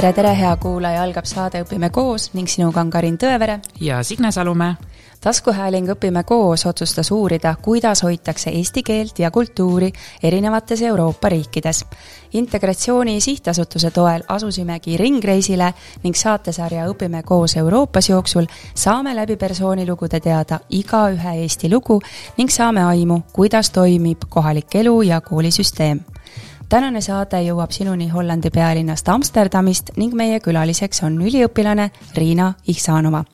[0.00, 4.30] tere, tere, hea kuulaja, algab saade Õpime koos ning sinuga on Karin Tõevere ja Signe
[4.32, 4.74] Salumäe.
[5.20, 9.92] taskuhääling Õpime koos otsustas uurida, kuidas hoitakse eesti keelt ja kultuuri
[10.22, 11.84] erinevates Euroopa riikides.
[12.32, 20.60] integratsiooni sihtasutuse toel asusimegi ringreisile ning saatesarja Õpime koos Euroopas jooksul saame läbi persoonilugude teada
[20.70, 22.00] igaühe Eesti lugu
[22.38, 26.00] ning saame aimu, kuidas toimib kohalik elu ja koolisüsteem
[26.70, 33.24] tänane saade jõuab sinuni Hollandi pealinnast Amsterdamist ning meie külaliseks on üliõpilane Riina Ihsanova.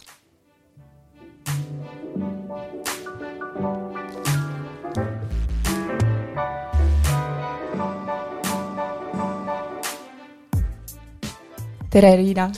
[11.90, 12.50] tere, Riina!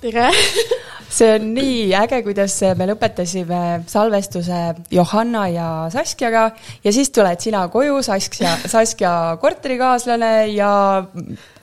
[0.00, 0.28] tere
[1.14, 3.60] see on nii äge, kuidas me lõpetasime
[3.90, 4.60] salvestuse
[4.94, 6.44] Johanna ja Saskiaga.
[6.84, 10.70] Ja siis tuled sina koju, Saskia, Saskia korterikaaslane ja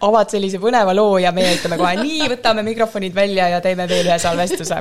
[0.08, 4.08] avad sellise põneva loo ja meie ütleme kohe nii, võtame mikrofonid välja ja teeme veel
[4.08, 4.80] ühe salvestuse.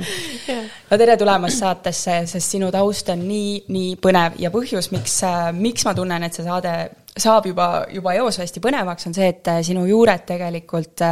[0.91, 4.39] no tere tulemast saatesse, sest sinu taust on nii, nii põnev.
[4.41, 5.21] Ja põhjus, miks,
[5.59, 6.77] miks ma tunnen, et see saade
[7.21, 11.03] saab juba, juba eos hästi põnevaks, on see, et sinu juured tegelikult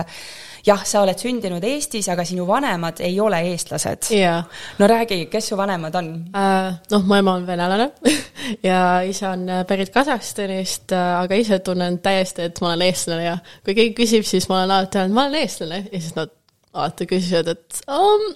[0.67, 4.45] jah, sa oled sündinud Eestis, aga sinu vanemad ei ole eestlased yeah..
[4.79, 6.73] no räägi, kes su vanemad on uh,?
[6.93, 7.91] noh, mu ema on venelane
[8.69, 13.25] ja isa on äh, pärit Kasahstanist, äh, aga ise tunnen täiesti, et ma olen eestlane
[13.25, 16.35] ja kui keegi küsib, siis ma olen alati öelnud, ma olen eestlane ja siis nad
[16.75, 18.29] alati küsivad, et um,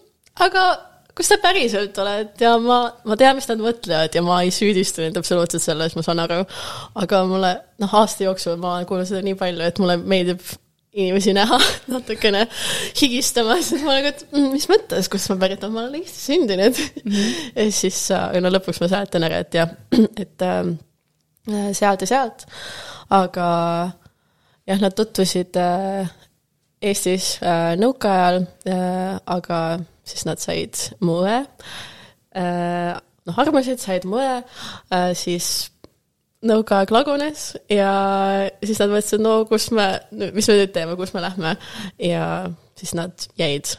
[0.42, 0.66] aga
[1.16, 5.04] kus sa päriselt oled ja ma, ma tean, mis nad mõtlevad ja ma ei süüdista
[5.04, 6.42] neid absoluutselt selles, ma saan aru.
[7.02, 10.44] aga mulle, noh, aasta jooksul ma olen kuulnud seda nii palju, et mulle meeldib
[10.92, 11.58] inimesi näha
[11.92, 12.44] natukene
[12.98, 16.80] higistamas, ma nagu, et mm, mis mõttes, kust ma pärit olen, ma olen Eestis sündinud.
[17.02, 17.12] Mm.
[17.12, 17.36] -hmm.
[17.58, 19.72] ja siis äh, no lõpuks ma seletan ära, et jah,
[20.24, 20.74] et äh,
[21.72, 22.46] sealt ja sealt,
[23.10, 23.46] aga
[24.66, 26.12] jah, nad tutvusid äh,
[26.82, 29.58] Eestis äh, nõukaajal äh,, aga
[30.04, 31.44] siis nad said mu õe
[32.34, 35.71] äh,, noh, armasid, said mu õe äh,, siis
[36.46, 37.92] nõukaaeg lagunes ja
[38.62, 41.56] siis nad mõtlesid, no kus me, mis me nüüd teeme, kus me lähme.
[42.02, 42.24] ja
[42.78, 43.74] siis nad jäid,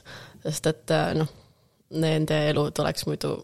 [0.46, 1.32] sest et noh,
[1.94, 3.36] nende elud oleks muidu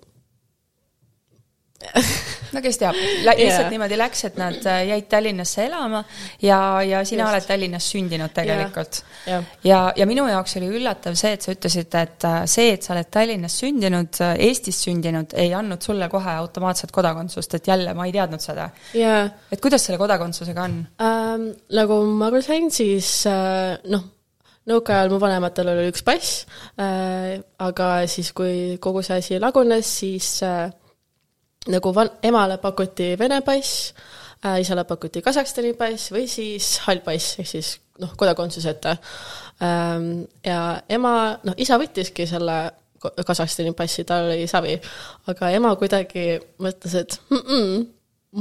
[2.53, 3.69] no kes teab, lihtsalt yeah.
[3.71, 6.01] niimoodi läks, et nad äh, jäid Tallinnasse elama
[6.43, 7.31] ja, ja sina Just.
[7.31, 9.29] oled Tallinnas sündinud tegelikult yeah..
[9.29, 9.45] Yeah.
[9.63, 12.93] ja, ja minu jaoks oli üllatav see, et sa ütlesid, et äh, see, et sa
[12.97, 18.09] oled Tallinnas sündinud, äh, Eestis sündinud, ei andnud sulle kohe automaatset kodakondsust, et jälle ma
[18.09, 19.31] ei teadnud seda yeah..
[19.51, 21.49] et kuidas selle kodakondsusega on ähm,?
[21.79, 24.03] nagu ma aru sain, siis äh, noh
[24.69, 26.43] nõukaajal mu vanematel oli üks pass
[26.75, 30.67] äh,, aga siis, kui kogu see asi lagunes, siis äh,
[31.67, 33.93] nagu van-, emale pakuti Vene pass
[34.45, 38.95] äh,, isale pakuti Kasahstani pass või siis hall pass, ehk siis noh, kodakondsuseta
[39.63, 40.23] ähm,.
[40.45, 42.61] ja ema, noh, isa võttiski selle
[42.99, 44.73] Kasahstani passi, tal oli savi,
[45.31, 47.85] aga ema kuidagi mõtles, et mm -mm,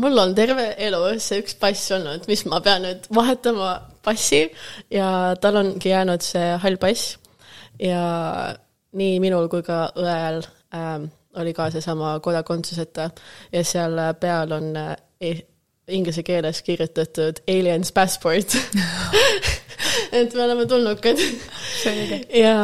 [0.02, 4.48] mul on terve elu see üks pass olnud, mis ma pean nüüd vahetama passi
[4.90, 7.16] ja tal ongi jäänud see hall pass
[7.78, 8.02] ja
[8.98, 10.42] nii minul kui ka õel
[10.74, 13.10] ähm, oli ka seesama kodakondsuseta
[13.52, 14.72] ja seal peal on
[15.20, 15.34] e
[15.88, 18.56] inglise keeles kirjutatud aliens passport
[20.12, 21.20] et me oleme tulnukad.
[22.34, 22.56] ja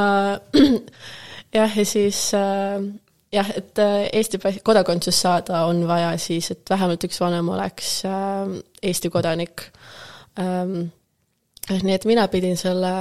[1.57, 2.83] jah, ja siis äh,
[3.33, 8.03] jah, et äh, Eesti kodakondsus saada on vaja siis, et vähemalt üks vanem oleks
[8.83, 9.71] Eesti kodanik
[10.39, 10.91] ähm,.
[11.71, 12.93] nii et mina pidin selle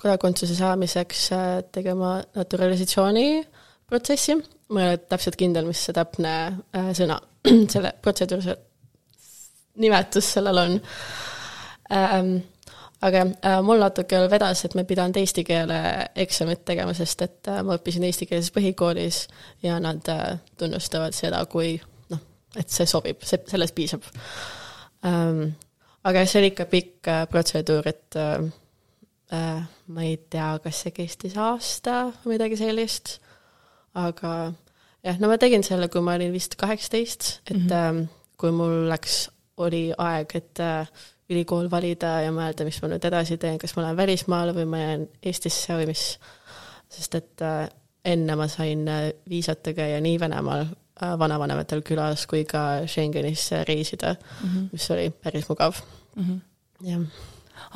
[0.00, 1.26] kodakondsuse saamiseks
[1.72, 3.44] tegema naturalisatsiooni
[3.86, 4.38] protsessi
[4.70, 6.34] ma ei ole täpselt kindel, mis see täpne
[6.76, 7.18] äh, sõna,
[7.72, 8.56] selle protseduuri
[9.80, 10.80] nimetus sellel on
[11.92, 12.36] ähm,.
[13.00, 15.78] aga äh, mul natuke vedas, et ma ei pidanud eesti keele
[16.20, 19.22] eksamit tegema, sest et äh, ma õppisin eestikeelses põhikoolis
[19.64, 21.78] ja nad äh, tunnustavad seda kui
[22.12, 22.20] noh,
[22.60, 24.04] et see sobib, see, sellest piisab
[25.08, 25.54] ähm,.
[26.04, 28.44] aga see oli ikka pikk äh, protseduur, et äh,
[29.32, 33.16] äh, ma ei tea, kas see kestis aasta või midagi sellist
[33.94, 34.32] aga
[35.04, 38.06] jah, no ma tegin selle, kui ma olin vist kaheksateist, et mm -hmm.
[38.40, 40.88] kui mul läks, oli aeg, et äh,
[41.30, 44.78] ülikool valida ja mõelda, mis ma nüüd edasi teen, kas ma lähen välismaale või ma
[44.78, 46.18] jään Eestisse või mis,
[46.88, 47.68] sest et äh,
[48.04, 50.66] enne ma sain äh, viisata käia nii Venemaal
[51.00, 54.68] vanavanematel külas kui ka Schengenisse reisida mm, -hmm.
[54.72, 55.74] mis oli päris mugav
[56.16, 56.24] mm.
[56.24, 56.40] -hmm.
[56.90, 57.00] jah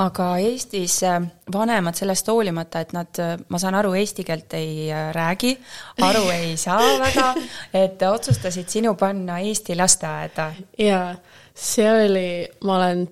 [0.03, 1.21] aga Eestis äh,
[1.53, 5.55] vanemad sellest hoolimata, et nad, äh, ma saan aru, eesti keelt ei äh, räägi,
[6.03, 7.29] aru ei saa väga,
[7.75, 10.51] et otsustasid sinu panna Eesti lasteaeda.
[10.79, 11.15] jaa,
[11.55, 12.29] see oli,
[12.65, 13.07] ma olen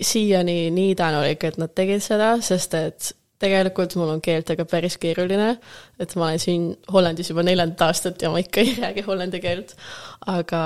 [0.00, 5.56] siiani nii tänulik, et nad tegid seda, sest et tegelikult mul on keeltega päris keeruline,
[6.00, 9.76] et ma olen siin Hollandis juba neljandat aastat ja ma ikka ei räägi hollandi keelt,
[10.32, 10.62] aga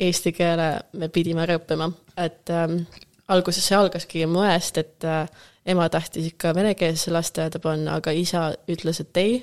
[0.00, 0.68] eesti keele
[0.98, 2.84] me pidime ära õppima, et ähm,
[3.28, 5.26] alguses see algaski moest, et äh,
[5.66, 9.38] ema tahtis ikka venekeelse lasteaeda panna, aga isa ütles, et ei,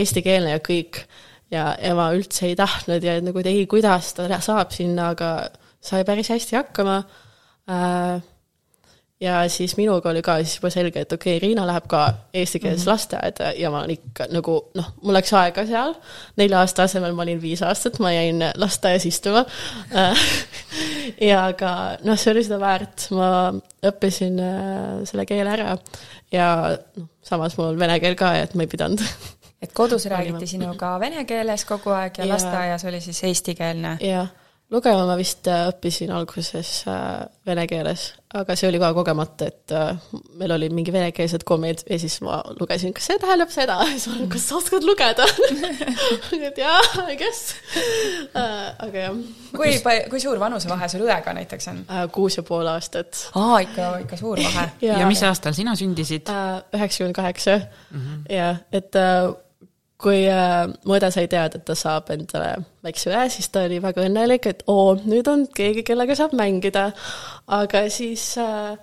[0.00, 1.04] eestikeelne ja kõik.
[1.50, 5.48] ja ema üldse ei tahtnud ja nagu, et ei, kuidas ta saab sinna, aga
[5.80, 8.18] sai päris hästi hakkama äh,
[9.20, 12.02] ja siis minuga oli ka siis juba selge, et okei okay,, Riina läheb ka
[12.34, 12.92] eestikeelsesse mm -hmm.
[12.92, 15.94] lasteaeda ja ma ikka nagu noh, mul läks aega seal,
[16.36, 19.44] nelja aasta asemel ma olin viis aastat, ma jäin lasteaias istuma.
[21.20, 23.52] Ja aga noh, see oli seda väärt, ma
[23.86, 25.78] õppisin äh, selle keele ära
[26.32, 29.00] ja noh, samas mul on vene keel ka, et ma ei pidanud.
[29.62, 33.96] Et kodus räägiti sinuga vene keeles kogu aeg ja, ja lasteaias oli siis eestikeelne?
[34.00, 34.28] jah
[34.70, 39.72] lugema ma vist äh, õppisin alguses äh, vene keeles, aga see oli ka kogemata, et
[39.72, 40.00] äh,
[40.36, 44.18] meil olid mingi venekeelsed kommid ja siis ma lugesin, kas see tähendab seda, siis ma
[44.18, 45.24] olen, kas sa oskad lugeda
[46.50, 46.76] et jaa,
[47.08, 47.54] I guess
[48.36, 49.18] aga jah.
[49.56, 49.72] kui,
[50.12, 51.82] kui suur vanusevahe sul õega näiteks on?
[52.12, 53.24] kuus ja pool aastat.
[53.38, 56.28] aa, ikka, ikka suur vahe ja, ja mis aastal sina sündisid?
[56.28, 57.60] üheksakümmend kaheksa,
[57.94, 58.24] mhm.
[58.32, 58.96] jah, et
[59.98, 62.52] kui äh, mu õde sai teada, et ta saab endale
[62.86, 66.92] väikse õe, siis ta oli väga õnnelik, et oo, nüüd on keegi, kellega saab mängida.
[67.58, 68.76] aga siis äh,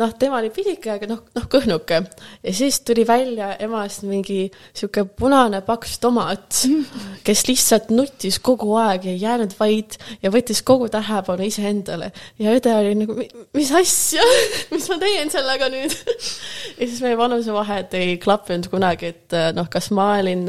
[0.00, 2.00] noh, tema oli pisike, aga noh, noh kõhnuke.
[2.42, 6.62] ja siis tuli välja emast mingi sihuke punane paks tomat,
[7.26, 12.10] kes lihtsalt nuttis kogu aeg ja ei jäänud vait ja võttis kogu tähelepanu iseendale.
[12.38, 13.18] ja õde oli nagu,
[13.56, 14.24] mis asja
[14.72, 15.94] mis ma teen sellega nüüd
[16.78, 20.46] ja siis meie vanusevahed ei klappinud kunagi, et noh, kas ma olin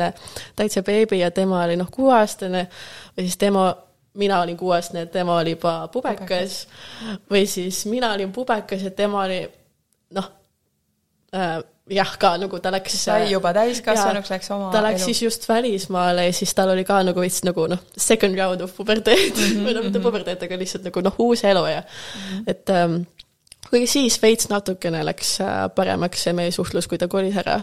[0.56, 2.68] täitsa beebi ja tema oli noh, kuueaastane
[3.16, 3.72] või siis tema
[4.14, 6.66] mina olin kuueaastane, tema oli juba pubekas
[7.32, 9.42] või siis mina olin pubekas ja tema oli
[10.16, 10.28] noh
[11.36, 11.62] äh,,
[11.92, 15.08] jah, ka nagu ta läks sai juba täiskasvanuks, läks oma ta läks elu.
[15.08, 18.76] siis just välismaale ja siis tal oli ka nagu veits nagu noh, second round of
[18.76, 19.66] puberteed mm -hmm.
[19.66, 20.06] või noh, mitte mhm.
[20.08, 22.44] puberteed, aga lihtsalt nagu noh, uus elu ja mm -hmm.
[22.48, 23.02] et ähm,
[23.70, 27.62] kuigi siis veits natukene läks äh, paremaks see meie suhtlus, kui ta kolis ära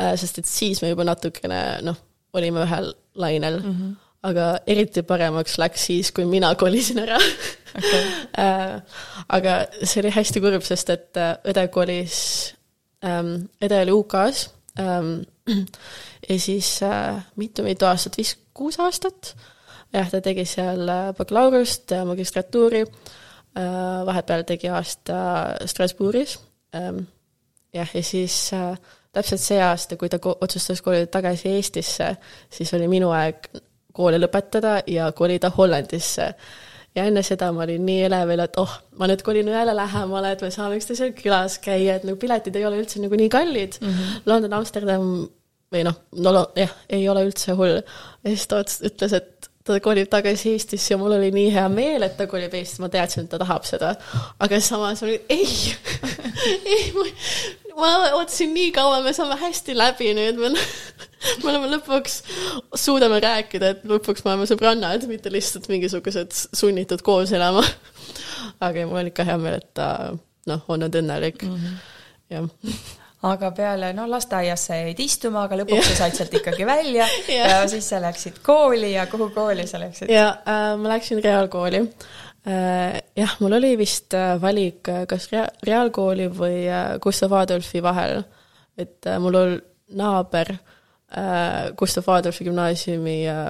[0.00, 1.96] äh,, sest et siis me juba natukene noh,
[2.32, 3.72] olime ühel lainel mm.
[3.72, 8.04] -hmm aga eriti paremaks läks siis, kui mina kolisin ära okay.
[8.38, 8.80] Äh,
[9.34, 12.16] aga see oli hästi kurb, sest et äh, õde kolis
[13.04, 14.48] ähm,, õde oli UK-s
[14.82, 15.12] ähm,
[16.28, 16.72] ja siis
[17.38, 19.34] mitu-mitu äh, aastat, vist kuus aastat,
[19.94, 22.82] jah, ta tegi seal bakalaureust ja magistratuuri
[24.08, 25.20] vahepeal tegi aasta
[25.66, 26.38] Strasbourgis
[26.74, 27.04] ähm,,
[27.74, 28.48] jah, ja siis
[29.14, 32.12] täpselt see aasta, kui ta otsustas kolida tagasi Eestisse,
[32.50, 33.50] siis oli minu aeg
[33.98, 36.32] kooli lõpetada ja kolida Hollandisse.
[36.96, 40.42] ja enne seda ma olin nii elevil, et oh, ma nüüd kolin jälle lähemale, et
[40.42, 43.88] me saame üksteisel külas käia, et nagu piletid ei ole üldse nagu nii kallid mm.
[43.88, 44.22] -hmm.
[44.26, 45.10] London, Amsterdam
[45.72, 47.82] või noh, no jah, ei ole üldse hull.
[48.24, 52.04] ja siis ta ütles, et ta kolib tagasi Eestisse ja mul oli nii hea meel,
[52.06, 53.94] et ta kolib Eestisse, ma teadsin, et ta tahab seda.
[54.40, 55.46] aga samas ma olin, ei
[56.74, 56.92] ei,
[57.76, 60.52] ma ootasin nii kaua, me saame hästi läbi nüüd, me,
[61.44, 62.20] me oleme lõpuks,
[62.78, 67.64] suudame rääkida, et lõpuks me oleme sõbrannad, mitte lihtsalt mingisugused sunnitud koos elama.
[68.64, 69.90] aga mul on ikka hea meel, et ta
[70.48, 71.84] noh, on nüüd õnnelik mm, -hmm.
[72.34, 77.06] jah aga peale, no lasteaias sa jäid istuma, aga lõpuks sa said sealt ikkagi välja
[77.36, 77.48] ja.
[77.50, 80.12] ja siis sa läksid kooli ja kuhu kooli sa läksid?
[80.12, 83.00] ja äh, ma läksin reaalkooli äh,.
[83.18, 88.22] jah, mul oli vist äh, valik äh, kas rea-, reaalkooli või äh, Gustav Adolfi vahel.
[88.78, 89.58] et äh, mul oli
[89.98, 93.48] naaber äh, Gustav Adolfi gümnaasiumi äh,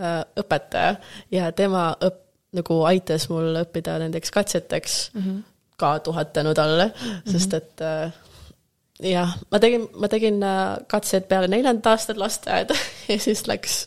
[0.00, 0.96] äh, õpetaja
[1.36, 2.22] ja tema õp-,
[2.56, 5.42] nagu aitas mul õppida nendeks katseteks mm, -hmm.
[5.76, 7.32] ka tuhat tänu talle mm, -hmm.
[7.32, 8.12] sest et äh,
[9.02, 12.76] jah, ma tegin, ma tegin äh, katsed peale neljandat aastat lasteaeda
[13.10, 13.78] ja siis läks,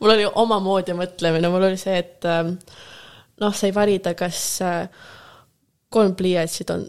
[0.00, 2.54] mul oli omamoodi mõtlemine, mul oli see, et ähm,
[3.42, 4.86] noh, sai valida, kas äh,
[5.92, 6.86] kolm pliiatsit on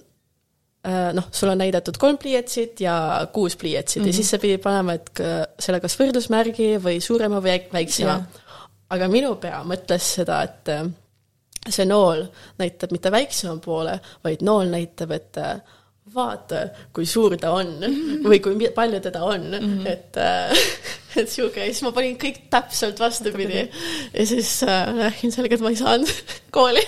[0.87, 2.97] äh, noh, sul on näidatud kolm pliiatsit ja
[3.33, 4.07] kuus pliiatsit mm -hmm.
[4.07, 4.21] ja mhm.
[4.21, 5.23] siis sa pidid panema, et
[5.59, 8.21] selle kas võrdusmärgi või suurema või väiksema.
[8.89, 10.69] aga minu pea mõtles seda, et
[11.69, 12.23] see nool
[12.59, 15.37] näitab mitte väiksema poole, vaid nool näitab, et
[16.17, 17.75] vaata, kui suur ta on
[18.25, 19.87] või kui palju teda on mm, -hmm.
[19.91, 20.65] et äh,
[21.21, 25.79] et sihuke ja siis ma panin kõik täpselt vastupidi ja siis äh, et ma ei
[25.79, 26.11] saanud
[26.55, 26.83] kooli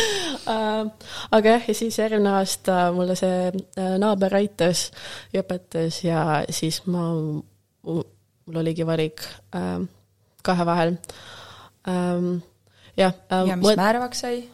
[0.54, 0.82] äh,
[1.30, 4.90] aga jah, ja siis järgmine aasta mulle see äh, naaber aitas
[5.32, 9.24] ja õpetas ja siis ma, mul oligi valik
[9.56, 9.80] äh,
[10.42, 10.96] kahe vahel
[11.88, 12.42] ähm,.
[12.96, 13.46] jah äh,.
[13.48, 13.80] ja mis mõt...
[13.80, 14.44] määravaks sai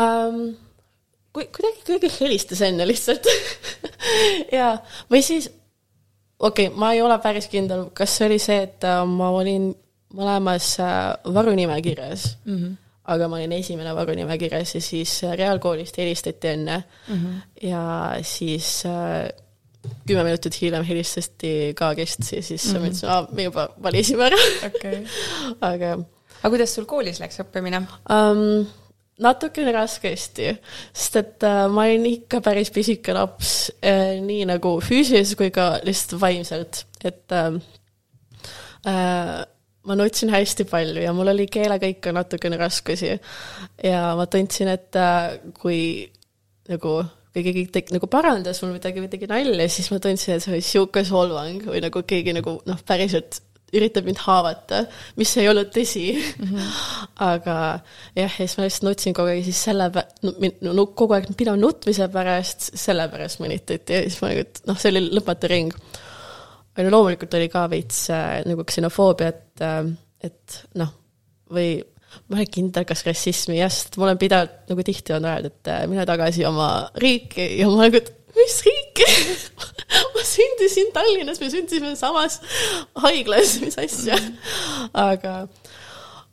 [0.00, 0.54] ähm,?
[1.34, 3.26] Kui kuidagi keegi helistas enne lihtsalt
[4.58, 4.76] ja,
[5.10, 5.48] või siis
[6.38, 9.72] okei okay,, ma ei ole päris kindel, kas see oli see, et äh, ma olin
[10.14, 12.74] mõlemas äh, varunimekirjas mm, -hmm.
[13.14, 17.66] aga ma olin esimene varunimekirjas ja siis äh, reaalkoolist helistati enne mm -hmm.
[17.68, 19.30] ja siis äh,
[20.06, 22.80] kümme minutit hiljem helistati KG-st ja siis mm -hmm.
[22.80, 24.36] ma ütlesin, aa, me juba valisime ära
[24.66, 25.04] okay.
[25.72, 25.92] aga.
[26.42, 28.66] aga kuidas sul koolis läks õppimine um,?
[29.22, 30.50] Natukene raskesti,
[30.90, 35.68] sest et äh, ma olin ikka päris pisike laps äh,, nii nagu füüsiliselt kui ka
[35.86, 37.58] lihtsalt vaimselt, et äh,
[38.90, 39.36] äh,
[39.84, 43.12] ma nutsin hästi palju ja mul oli keelega ikka natukene raskusi.
[43.84, 44.96] ja ma tundsin, et
[45.60, 45.80] kui
[46.72, 46.94] nagu,
[47.34, 50.56] kui keegi tegi, nagu parandas mul midagi või tegi nalja, siis ma tundsin, et see
[50.56, 53.42] oli sihuke solvang või nagu keegi nagu noh, päriselt
[53.78, 54.84] üritab mind haavata,
[55.20, 56.48] mis ei olnud tõsi mm.
[56.48, 56.72] -hmm.
[57.32, 57.58] aga
[58.14, 60.06] jah, ja siis ma lihtsalt nutsin kogu aeg, siis selle pä-,
[60.64, 64.94] no kogu aeg pidev nutmise pärast, sellepärast mõnitati ja siis ma nagu, et noh, see
[64.94, 65.78] oli lõpmatu ring
[66.74, 69.82] aga no loomulikult oli ka veits äh, nagu ksenofoobia, et äh,,
[70.24, 70.90] et noh,
[71.54, 71.76] või
[72.30, 75.54] ma ei ole kindel, kas rassismi, jah, sest ma olen pidevalt nagu tihti on öeldud,
[75.60, 76.68] et äh, mine tagasi oma
[77.00, 78.02] riiki ja ma nagu,
[78.38, 79.08] mis riiki
[80.14, 82.40] ma sündisin Tallinnas, me sündisime samas
[83.04, 84.18] haiglas, mis asja.
[84.92, 85.36] aga,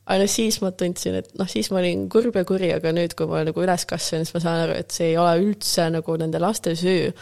[0.05, 3.29] aga siis ma tundsin, et noh, siis ma olin kurb ja kuri, aga nüüd, kui
[3.29, 6.41] ma nagu üles kasvasin, siis ma saan aru, et see ei ole üldse nagu nende
[6.41, 7.13] laste süü,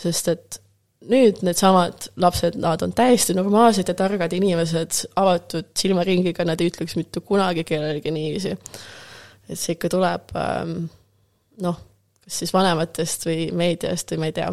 [0.00, 0.60] sest et
[1.10, 6.96] nüüd needsamad lapsed, nad on täiesti normaalsed ja targad inimesed, avatud silmaringiga, nad ei ütleks
[6.96, 8.54] mitte kunagi kellelegi niiviisi.
[9.44, 10.86] et see ikka tuleb ähm,
[11.60, 11.76] noh,
[12.24, 14.52] kas siis vanematest või meediast või ma ei tea.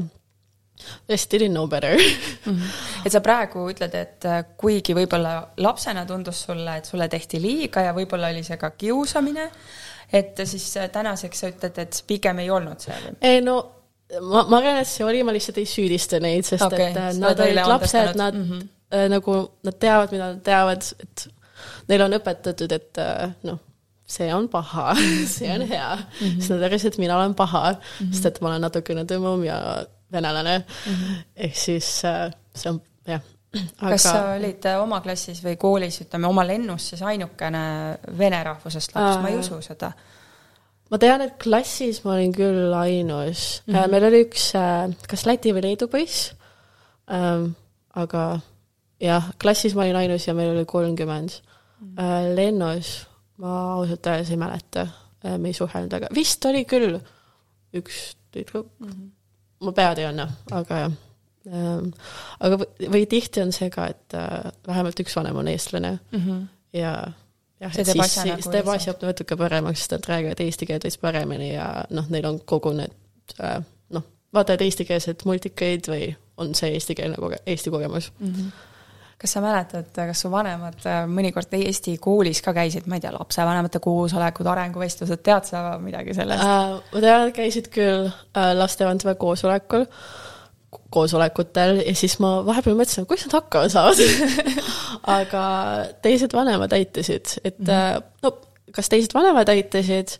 [1.09, 2.45] Just didn't know better mm.
[2.45, 2.69] -hmm.
[3.05, 7.85] et sa praegu ütled, et äh, kuigi võib-olla lapsena tundus sulle, et sulle tehti liiga
[7.85, 9.51] ja võib-olla oli see ka kiusamine,
[10.13, 13.13] et siis äh, tänaseks sa ütled, et pigem ei olnud see või?
[13.21, 13.59] ei no
[14.19, 17.11] ma, ma arvan, et see oli, ma lihtsalt ei süüdista neid, sest okay, et äh,
[17.21, 18.69] nad olid lapsed, nad mm -hmm.
[18.95, 21.27] äh, nagu, nad teavad, mida nad teavad, et
[21.87, 23.59] neile on õpetatud, et äh, noh,
[24.11, 24.93] see on paha
[25.35, 26.37] see on hea mm, -hmm.
[26.39, 28.13] siis nad arvasid, et mina olen paha mm, -hmm.
[28.13, 29.59] sest et ma olen natukene tõmmum ja
[30.11, 30.93] venelane mm.
[30.93, 31.21] -hmm.
[31.35, 33.21] ehk siis äh, see on, jah.
[33.81, 33.89] Aga...
[33.91, 37.63] kas sa olid äh, oma klassis või koolis, ütleme, oma lennus siis ainukene
[38.17, 39.91] vene rahvusest laps äh,, ma ei usu seda
[40.91, 43.91] ma tean, et klassis ma olin küll ainus mm, -hmm.
[43.91, 46.33] meil oli üks äh, kas Läti või Leedu poiss
[47.11, 47.51] ähm,,
[47.95, 48.39] aga
[48.99, 52.35] jah, klassis ma olin ainus ja meil oli kolmkümmend mm -hmm..
[52.35, 53.10] lennus
[53.41, 54.87] ma ausalt öeldes ei mäleta,
[55.37, 56.99] me ei suhelnud, aga vist oli küll
[57.77, 59.09] üks tüdruk mm, -hmm.
[59.65, 60.99] ma pead ei anna, aga jah
[61.47, 61.91] ähm,.
[62.39, 66.47] aga või tihti on see ka, et äh, vähemalt üks vanem on eestlane mm -hmm.
[66.77, 66.93] ja
[67.59, 70.97] jah, et siis, siis nagu teeb asja natuke paremaks, sest nad räägivad eesti keelt veits
[70.97, 76.73] paremini ja noh, neil on kogu need äh, noh, vaatavad eestikeelseid multikeid või on see
[76.73, 78.33] eestikeelne koge-, Eesti kogemus mm.
[78.33, 78.69] -hmm
[79.21, 83.13] kas sa mäletad, kas su vanemad äh, mõnikord Eesti koolis ka käisid, ma ei tea,
[83.13, 86.75] lapsevanemate koosolekud, arenguvestlused, tead sa midagi sellest äh,?
[86.93, 89.85] ma tean, et käisid küll äh, lastevanemate koosolekul
[90.91, 94.01] koosolekutel ja siis ma vahepeal mõtlesin, kuidas nad hakkama saavad
[95.19, 95.43] aga
[96.03, 98.09] teised vanemad aitasid, et mm -hmm.
[98.23, 98.35] no
[98.75, 100.17] kas teised vanemad aitasid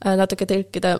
[0.00, 0.96] natuke tõlkida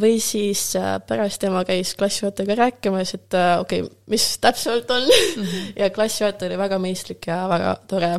[0.00, 5.42] või siis äh, pärast tema käis klassijuhatajaga rääkimas, et okei okay,, mis täpselt on mm.
[5.42, 5.72] -hmm.
[5.82, 8.18] ja klassijuhataja oli väga mõistlik ja väga tore.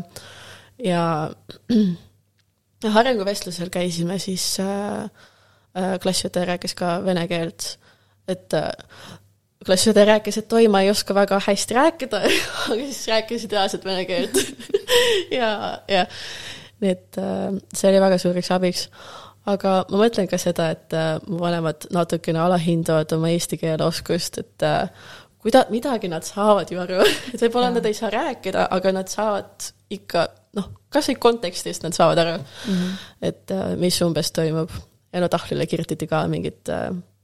[0.84, 1.32] ja
[3.02, 5.10] arenguvestlusel käisime, siis äh,
[6.02, 7.78] klassijuhataja rääkis ka vene keelt,
[8.28, 8.54] et
[9.66, 12.22] klassiõde rääkis, et oi, ma ei oska väga hästi rääkida
[12.70, 14.38] aga siis rääkis ideaalset vene keelt
[15.40, 16.06] ja, ja
[16.84, 18.90] nii et äh, see oli väga suureks abiks.
[19.52, 24.40] Aga ma mõtlen ka seda, et äh, mu vanemad natukene alahindavad oma eesti keele oskust,
[24.42, 25.12] et äh,
[25.44, 29.70] kuida-, midagi nad saavad ju aru et võib-olla nad ei saa rääkida, aga nad saavad
[29.94, 32.98] ikka noh, kas või kontekstist nad saavad aru mm, -hmm.
[33.30, 34.74] et mis umbes toimub.
[35.14, 36.72] ja no tahvlile kirjutati ka mingid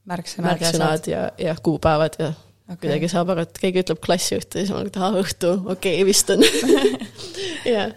[0.08, 2.34] märksõnad, märksõnad ja, ja kuupäevad ja
[2.68, 2.78] okay.
[2.86, 5.98] kuidagi saab aru, et keegi ütleb klassijuht ja siis ma olen, et aa, õhtu, okei
[5.98, 6.46] okay,, vist on
[7.76, 7.96] jah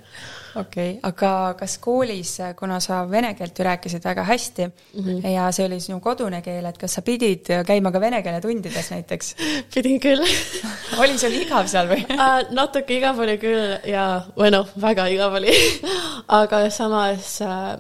[0.57, 5.29] okei okay., aga kas koolis, kuna sa vene keelt ju rääkisid väga hästi mm -hmm.
[5.29, 8.91] ja see oli sinu kodune keel, et kas sa pidid käima ka vene keele tundides
[8.91, 9.35] näiteks
[9.75, 10.25] pidin küll
[11.03, 12.51] oli sul igav seal või uh,?
[12.61, 15.57] natuke igav oli küll ja, või noh, väga igav oli
[16.29, 17.75] aga samas uh,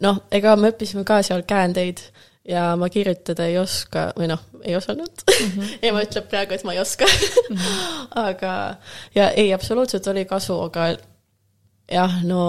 [0.00, 2.02] noh, ega me õppisime ka seal käändeid
[2.48, 5.46] ja ma kirjutada ei oska või noh, ei osanud mm.
[5.46, 5.78] -hmm.
[5.82, 7.56] ema ütleb praegu, et ma ei oska mm.
[7.56, 8.06] -hmm.
[8.24, 8.74] aga
[9.14, 10.94] ja ei, absoluutselt oli kasu, aga
[11.92, 12.42] jah, no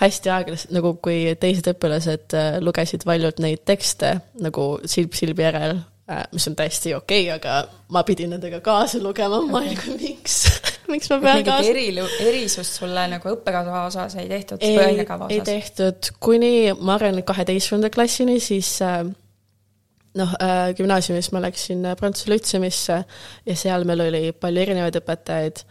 [0.00, 5.76] hästi aeglaselt, nagu kui teised õpilased äh, lugesid valjult neid tekste nagu silp silbi järel
[6.10, 9.98] äh,, mis on täiesti okei okay,, aga ma pidin nendega kaasa lugema, ma olin nagu
[10.00, 10.38] miks.
[10.84, 11.84] Miks ma pean mingit kaasa eri,
[12.20, 14.76] erisust sulle nagu õppekava osas ei tehtud ei,
[15.32, 19.00] ei tehtud, kuni ma arvan, kaheteistkümnenda klassini, siis äh,
[20.20, 20.34] noh
[20.76, 22.98] gümnaasiumis ma läksin Prantsuse lütseumisse
[23.48, 25.64] ja seal meil oli palju erinevaid õpetajaid,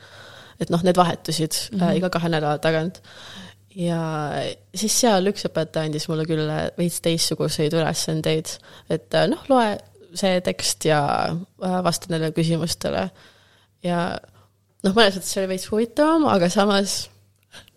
[0.61, 1.87] et noh, need vahetusid mm -hmm.
[1.89, 3.01] äh, iga kahe nädala tagant.
[3.75, 3.99] ja
[4.75, 8.57] siis seal üks õpetaja andis mulle küll veits teistsuguseid ülesandeid,
[8.89, 9.77] et äh, noh, loe
[10.13, 13.09] see tekst ja äh, vasta nendele küsimustele.
[13.83, 14.19] ja
[14.83, 17.09] noh, mõnes mõttes see oli veits huvitavam, aga samas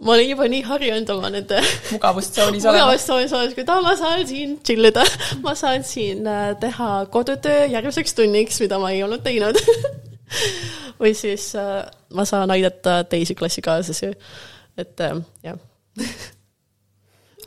[0.00, 1.60] ma olin juba nii harjunud oma nende
[1.92, 2.86] mugavustsoonis olema.
[2.86, 5.04] mugavustsoonis kui aa, ma saan siin chill ida,
[5.44, 9.60] ma saan siin äh, teha kodutöö järgmiseks tunniks, mida ma ei olnud teinud
[11.00, 14.12] või siis äh, ma saan aidata teisi klassikaaslasi,
[14.78, 15.58] et äh, jah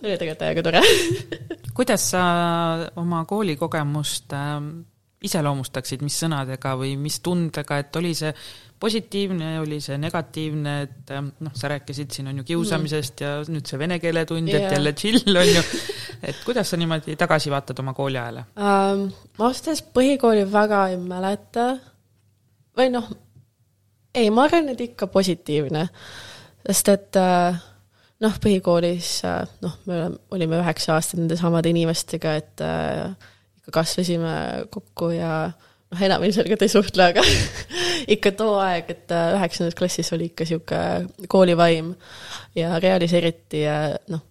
[0.03, 0.83] oli tegelikult täiega tore
[1.77, 2.23] kuidas sa
[2.99, 4.55] oma koolikogemust äh,
[5.23, 8.31] iseloomustaksid, mis sõnadega või mis tundega, et oli see
[8.79, 13.67] positiivne, oli see negatiivne, et äh, noh, sa rääkisid siin on ju kiusamisest ja nüüd
[13.67, 14.73] see vene keele tund, et Jaa.
[14.77, 15.63] jälle chill on ju.
[16.23, 18.45] et kuidas sa niimoodi tagasi vaatad oma kooliajale?
[18.55, 19.05] um,
[19.37, 21.69] ma ausalt öeldes põhikooli väga ei mäleta
[22.79, 23.09] või noh,
[24.15, 25.85] ei, ma arvan, et ikka positiivne,
[26.65, 27.57] sest et äh,
[28.23, 30.05] noh, põhikoolis äh, noh, me
[30.35, 34.35] olime üheksa aastat nende samade inimestega, et äh, ikka kasvasime
[34.73, 37.25] kokku ja noh, enam ilmselgelt ei suhtle, aga
[38.15, 41.93] ikka too aeg, et üheksandas klassis oli ikka niisugune koolivaim
[42.57, 44.25] ja reaalis eriti ja noh,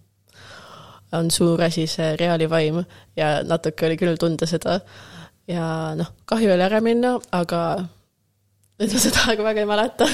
[1.17, 2.83] on suur asi see reaalivaim
[3.17, 4.79] ja natuke oli küll tunda seda.
[5.49, 7.61] ja noh, kahju oli ära minna, aga
[8.79, 10.07] nüüd ma seda aega väga ei mäleta.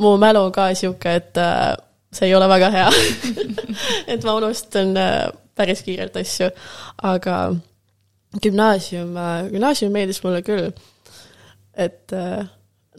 [0.00, 1.74] mu mälu on ka sihuke, et äh,
[2.14, 2.88] see ei ole väga hea
[4.12, 6.50] et ma unustan äh, päris kiirelt asju,
[7.02, 7.38] aga
[8.42, 9.14] gümnaasium,
[9.52, 10.72] gümnaasium meeldis mulle küll.
[11.76, 12.46] et äh,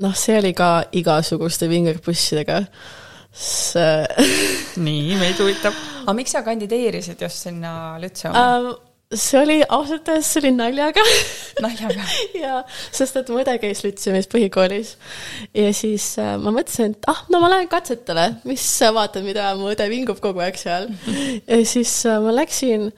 [0.03, 2.61] noh, see oli ka igasuguste vingerpussidega.
[3.35, 4.25] see
[4.87, 5.73] nii, meid huvitab.
[6.05, 8.75] aga miks sa kandideerisid just sinna Lütseumi ähm,
[9.13, 11.03] see oli ausalt öeldes, see oli naljaga.
[11.63, 12.05] Naljaga?
[12.43, 12.61] jaa,
[12.95, 14.95] sest et mu õde käis Lütseumis põhikoolis.
[15.55, 19.51] Ja siis äh, ma mõtlesin, et ah, no ma lähen katsetele, mis sa vaatad, mida
[19.59, 20.89] mu õde vingub kogu aeg seal.
[21.51, 22.89] ja siis äh, ma läksin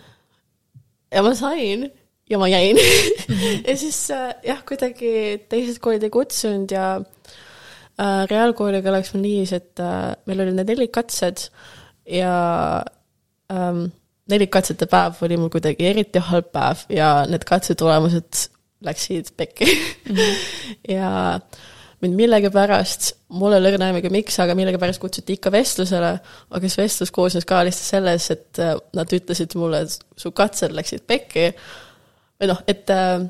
[1.12, 1.90] ja ma sain
[2.30, 2.80] ja ma jäin.
[3.68, 9.46] Ja siis äh, jah, kuidagi teised koolid ei kutsunud ja äh, reaalkooliga läks mul nii,
[9.56, 11.50] et äh, meil olid need nelikatsed
[12.08, 12.34] ja
[13.52, 13.90] ähm,
[14.32, 18.48] nelikatsete päev oli mul kuidagi eriti halb päev ja need katsetulemused
[18.86, 20.16] läksid pekki mm.
[20.16, 20.36] -hmm.
[20.98, 21.40] ja
[22.02, 26.12] mind millegipärast, mul ei ole õrna aimugi, miks, aga millegipärast kutsuti ikka vestlusele,
[26.54, 30.76] aga see vestlus koosnes ka lihtsalt selles, et äh, nad ütlesid mulle, et su katsed
[30.78, 31.50] läksid pekki
[32.38, 33.26] või noh, et äh,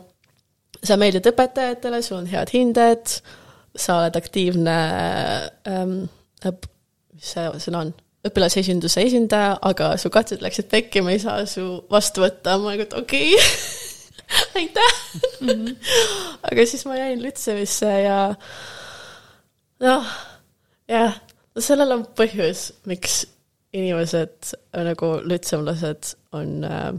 [0.83, 3.15] sa meeldid õpetajatele, sul on head hinded,
[3.77, 4.77] sa oled aktiivne
[5.69, 5.95] ähm,
[6.43, 6.67] õp-,
[7.15, 7.95] mis see sõna on,
[8.27, 12.87] õpilasesinduse esindaja, aga su katsed läksid pekki, ma ei saa su vastu võtta, ma nagu,
[12.87, 13.85] et okei okay.
[14.59, 14.95] aitäh
[15.41, 15.49] mm.
[15.49, 15.75] -hmm.
[16.51, 18.19] aga siis ma jäin Lütseumisse ja
[19.83, 20.13] noh,
[20.87, 21.19] jah,
[21.55, 23.25] no sellel on põhjus, miks
[23.75, 24.53] inimesed
[24.87, 26.93] nagu lütseumlased on äh,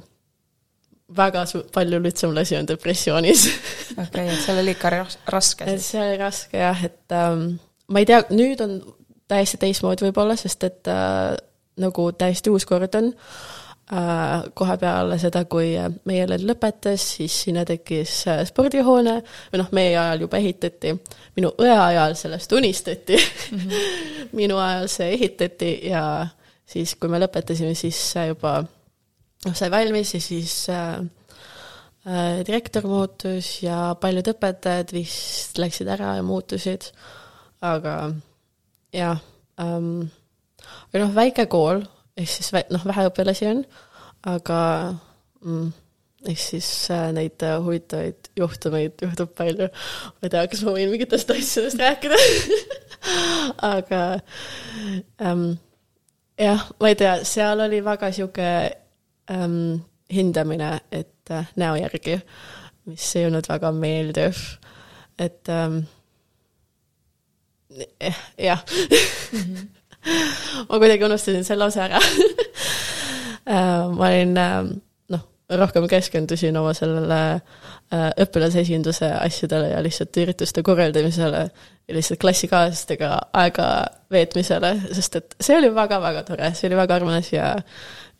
[1.17, 3.47] väga su-, palju lütseumlasi on depressioonis
[3.97, 7.59] okei okay,, et seal oli ikka ras- raske et see oli raske jah, et ähm,
[7.89, 8.79] ma ei tea, nüüd on
[9.29, 11.37] täiesti teistmoodi võib-olla, sest et äh,
[11.79, 13.13] nagu täiesti uus kord on
[13.93, 14.49] äh,.
[14.55, 15.73] kohe peale seda, kui
[16.09, 19.19] meie linn lõpetas, siis sinna tekkis äh, spordihoone
[19.53, 20.97] või noh, meie ajal juba ehitati.
[21.37, 23.59] minu õe ajal sellest unistati mm.
[23.59, 24.33] -hmm.
[24.41, 26.27] minu ajal see ehitati ja
[26.67, 28.59] siis, kui me lõpetasime, siis see juba
[29.47, 30.99] noh, sai valmis ja siis äh,
[32.07, 36.91] äh, direktor muutus ja paljud õpetajad vist läksid ära ja muutusid.
[37.61, 38.13] aga
[38.95, 39.21] jah
[39.61, 40.09] ähm,,
[40.93, 41.83] või noh, väike kool,
[42.17, 43.63] ehk siis vä-, noh, vähe õpilasi on,
[44.29, 44.61] aga
[45.45, 45.69] mm,
[46.27, 49.69] ehk siis äh, neid äh, huvitavaid juhtumeid juhtub palju.
[49.69, 52.19] ma ei tea, kas ma võin mingitest asjadest rääkida
[53.75, 54.03] aga
[55.23, 55.51] ähm,
[56.39, 58.49] jah, ma ei tea, seal oli väga sihuke
[59.31, 59.79] ähm,
[60.13, 62.19] hindamine, et äh, näo järgi,
[62.89, 64.43] mis ei olnud väga meeldiv,
[65.21, 65.83] et ähm,
[68.39, 68.65] jah
[69.33, 69.39] mm.
[69.39, 69.69] -hmm.
[70.69, 72.01] ma kuidagi unustasin selle osa ära
[73.47, 74.71] äh, ma olin äh,
[75.09, 81.43] noh, rohkem keskendusin oma sellele äh, õpilasesinduse asjadele ja lihtsalt ürituste korraldamisele
[81.89, 83.69] ja lihtsalt klassikaaslastega aega
[84.11, 87.55] veetmisele, sest et see oli väga-väga tore, see oli väga armas ja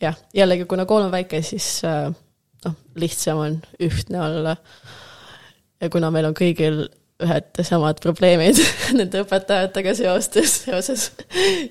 [0.01, 4.57] jah, jällegi, kuna kool on väike, siis noh, lihtsam on ühtne olla.
[5.81, 6.89] ja kuna meil on kõigil
[7.25, 8.61] ühed samad probleemid
[8.99, 11.09] nende õpetajatega seostes, seoses,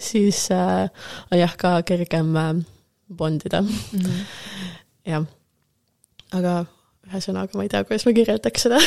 [0.03, 0.87] siis äh,
[1.31, 2.51] on jah, ka kergem äh,
[3.07, 3.77] bondida mm.
[3.93, 4.25] -hmm.
[5.13, 5.23] jah
[6.35, 6.65] aga
[7.07, 8.81] ühesõnaga ma ei tea, kuidas ma kirjeldaks seda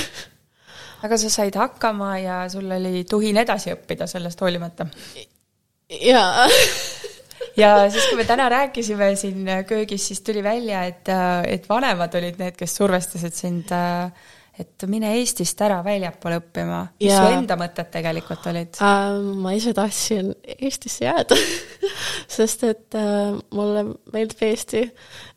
[1.05, 4.87] aga sa said hakkama ja sul oli tuhin edasi õppida sellest hoolimata?
[5.89, 6.49] jaa
[7.57, 11.09] ja siis, kui me täna rääkisime siin köögis, siis tuli välja, et,
[11.49, 14.13] et vanemad olid need, kes survestasid sind äh,
[14.61, 16.81] et mine Eestist ära väljapoole õppima.
[17.01, 17.21] mis ja.
[17.21, 19.33] su enda mõtted tegelikult olid uh,?
[19.41, 21.39] ma ise tahtsin Eestisse jääda
[22.37, 24.85] sest et uh, mulle meeldib Eesti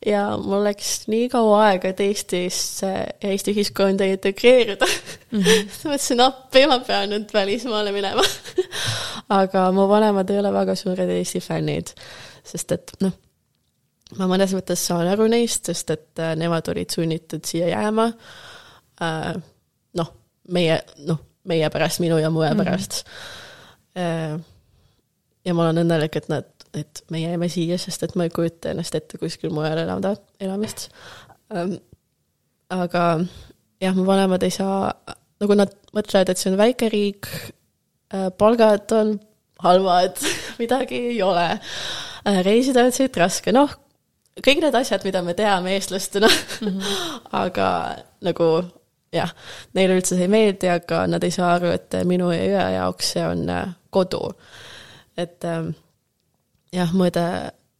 [0.07, 5.39] ja mul läks nii kaua aega, et Eestisse ja Eesti ühiskonda integreeruda mm.
[5.39, 5.73] -hmm.
[5.93, 8.25] mõtlesin, appi, ma pean nüüd välismaale minema
[9.41, 11.93] aga mu vanemad ei ole väga suured Eesti fännid,
[12.43, 13.13] sest et noh,
[14.19, 18.11] ma mõnes mõttes saan aru neist, sest et uh, nemad olid sunnitud siia jääma
[19.01, 19.33] äh,
[19.97, 20.09] noh,
[20.51, 22.63] meie, noh, meie pärast, minu ja mu mm -hmm.
[22.63, 23.03] pärast
[23.97, 24.39] äh,.
[25.45, 28.69] ja ma olen õnnelik, et nad, et me jäime siia, sest et ma ei kujuta
[28.69, 30.89] ennast ette kuskil mujal elada, elamist
[31.53, 31.75] ähm,.
[32.69, 33.19] aga
[33.81, 34.93] jah, mu vanemad ei saa,
[35.39, 37.27] nagu nad mõtlevad, et see on väike riik
[38.13, 39.19] äh,, palgad on
[39.59, 40.17] halvad
[40.61, 41.59] midagi ei ole
[42.27, 43.69] äh,, reisida on siit raske, noh,
[44.41, 47.19] kõik need asjad, mida me teame eestlastena mm, -hmm.
[47.43, 47.67] aga
[48.21, 48.63] nagu
[49.13, 49.33] jah,
[49.77, 53.13] neile üldse see ei meeldi, aga nad ei saa aru, et minu ja Jüe jaoks
[53.15, 54.21] see on äh, kodu.
[55.17, 55.73] et ähm,
[56.73, 57.25] jah, mu õde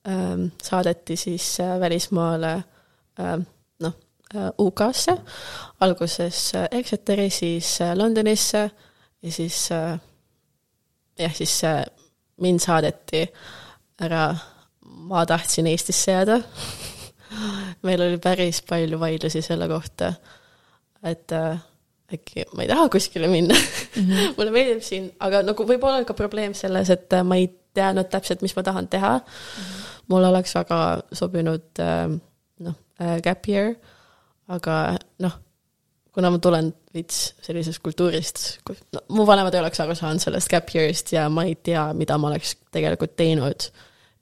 [0.09, 2.53] ähm, saadeti siis äh, välismaale
[3.19, 3.47] ähm,
[3.81, 3.95] noh,
[4.35, 5.17] äh, UK-sse,
[5.81, 8.69] alguses Exeteri, siis Londonisse
[9.23, 11.61] ja siis jah, siis
[12.41, 13.25] mind saadeti
[14.03, 14.27] ära,
[15.09, 16.39] ma tahtsin Eestisse jääda.
[17.85, 20.13] Meil oli päris palju vaidlusi selle kohta
[21.03, 21.61] et äh,
[22.13, 24.03] äkki ma ei taha kuskile minna mm.
[24.03, 24.33] -hmm.
[24.37, 28.41] mulle meeldib siin, aga nagu võib-olla ka probleem selles, et äh, ma ei teadnud täpselt,
[28.41, 29.23] mis ma tahan teha mm.
[29.23, 30.03] -hmm.
[30.07, 30.79] mul oleks väga
[31.11, 32.19] sobinud äh,
[32.59, 33.73] noh äh,, gap year,
[34.47, 35.39] aga noh,
[36.13, 38.43] kuna ma tulen veits sellisest kultuurist,
[38.93, 42.17] no mu vanemad ei oleks aru saanud sellest gap year'ist ja ma ei tea, mida
[42.17, 43.71] ma oleks tegelikult teinud.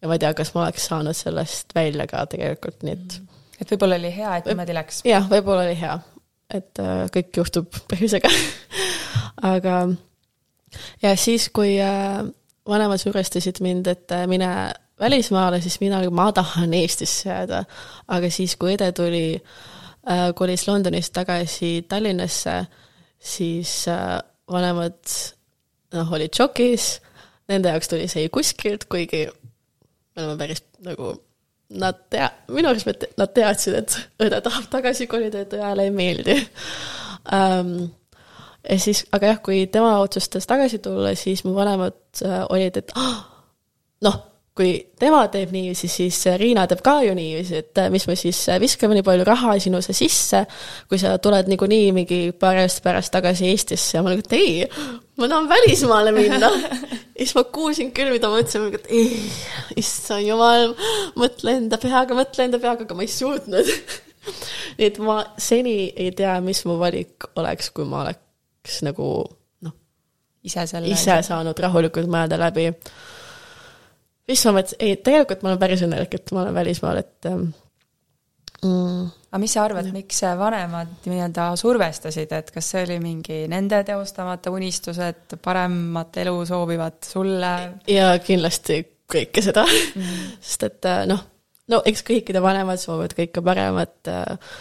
[0.01, 3.19] ja ma ei tea, kas ma oleks saanud sellest välja ka tegelikult, nii et.
[3.59, 5.03] et võib-olla oli hea, et niimoodi läks.
[5.05, 5.99] jah, võib-olla oli hea
[6.53, 8.31] et äh, kõik juhtub põhjusega
[9.53, 9.75] aga
[11.03, 12.21] ja siis, kui äh,
[12.67, 14.51] vanemad survestasid mind, et äh, mine
[15.01, 17.63] välismaale, siis mina, ma tahan Eestisse jääda.
[18.07, 19.41] aga siis, kui õde tuli,
[20.37, 22.53] kolis Londonist tagasi Tallinnasse,
[23.17, 23.73] siis
[24.49, 25.15] vanemad
[25.97, 26.85] noh, olid šokis,
[27.49, 31.15] nende jaoks tuli see kuskilt, kuigi me oleme päris nagu
[31.79, 36.37] nad tea-, minu arust nad teadsid, et õde tahab tagasi kolida, et õele ei meeldi
[37.31, 37.75] um,.
[38.65, 42.93] ja siis, aga jah, kui tema otsustas tagasi tulla, siis mu vanemad uh, olid, et
[42.99, 43.23] ah,
[44.05, 44.19] noh,
[44.61, 48.37] kui tema teeb niiviisi, siis Riina teeb ka ju niiviisi, et äh, mis me siis
[48.53, 50.43] äh, viskame nii palju raha sinusse sisse,
[50.89, 54.67] kui sa tuled niikuinii mingi paari aasta pärast tagasi Eestisse ja ma nagu, et ei,
[55.17, 56.51] ma tahan välismaale minna.
[57.17, 59.23] ja siis ma kuulsin küll, mida ma ütlesin, et ei,
[59.81, 60.75] issand jumal,
[61.17, 63.71] mõtle enda peaga, mõtle enda peaga, aga ma ei suutnud
[64.77, 69.09] nii et ma seni ei tea, mis mu valik oleks, kui ma oleks nagu
[69.65, 69.73] noh,
[70.45, 72.69] ise selle ise saanud rahulikult mõelda läbi
[74.31, 77.49] mis ma mõtlesin, ei, tegelikult ma olen päris õnnelik, et ma olen välismaal, et ähm,
[78.63, 83.81] mm, aga mis sa arvad, miks vanemad nii-öelda survestasid, et kas see oli mingi nende
[83.87, 87.53] teostamata unistused, paremat elu soovivad sulle?
[87.91, 91.25] jaa, kindlasti kõike seda mm., sest et äh, noh,
[91.71, 94.55] no eks kõikide vanemad soovivad kõike paremat äh,,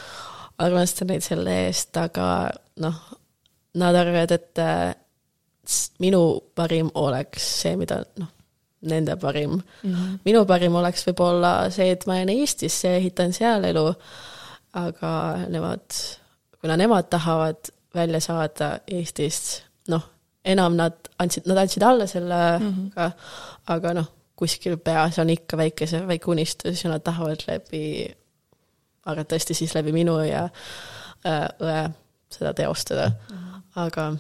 [0.61, 2.51] armastan neid selle eest, aga
[2.83, 2.99] noh,
[3.81, 4.91] nad arvavad, et äh,
[6.03, 6.23] minu
[6.59, 8.31] parim oleks see, mida noh,
[8.81, 9.95] nende parim mm.
[9.95, 10.19] -hmm.
[10.25, 13.85] minu parim oleks võib-olla see, et ma jään Eestisse ja ehitan seal elu,
[14.73, 15.13] aga
[15.49, 15.99] nemad,
[16.61, 20.07] kuna nemad tahavad välja saada Eestist, noh,
[20.45, 23.13] enam nad andsid, nad andsid alla sellega mm, -hmm.
[23.67, 28.17] aga noh, kuskil peas on ikka väike see väike unistus ja nad tahavad läbi,
[29.05, 30.49] arvatavasti siis läbi minu ja
[31.27, 31.91] äh, õe
[32.31, 33.63] seda teostada mm, -hmm.
[33.77, 34.17] aga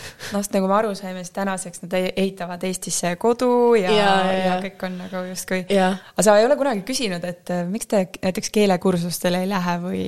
[0.34, 4.56] noh, nagu me aru saime, siis tänaseks nad ehitavad Eestisse kodu ja, ja, ja, ja
[4.64, 5.62] kõik on nagu justkui.
[5.72, 10.02] aga sa ei ole kunagi küsinud, et äh, miks te näiteks keelekursustele ei lähe või?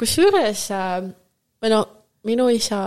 [0.00, 0.92] kusjuures, äh,
[1.64, 1.80] või no
[2.28, 2.82] minu isa,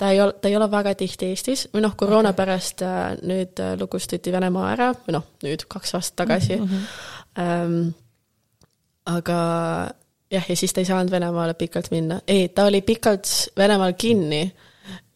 [0.00, 2.40] ta ei ole, ta ei ole väga tihti Eestis või noh, koroona okay.
[2.40, 6.66] pärast äh, nüüd lukustati Venemaa ära või noh, nüüd kaks aastat tagasi mm.
[6.66, 6.90] -hmm.
[7.38, 7.92] Um,
[9.06, 9.34] aga
[10.30, 12.20] jah, ja siis ta ei saanud Venemaale pikalt minna.
[12.26, 14.40] ei, ta oli pikalt Venemaal kinni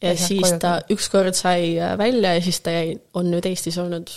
[0.03, 4.11] ja siis ta ükskord sai äh, välja ja siis ta jäi, on nüüd Eestis olnud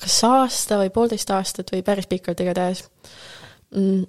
[0.00, 2.84] kas aasta või poolteist aastat või päris pikalt igatahes
[3.74, 4.04] mm,.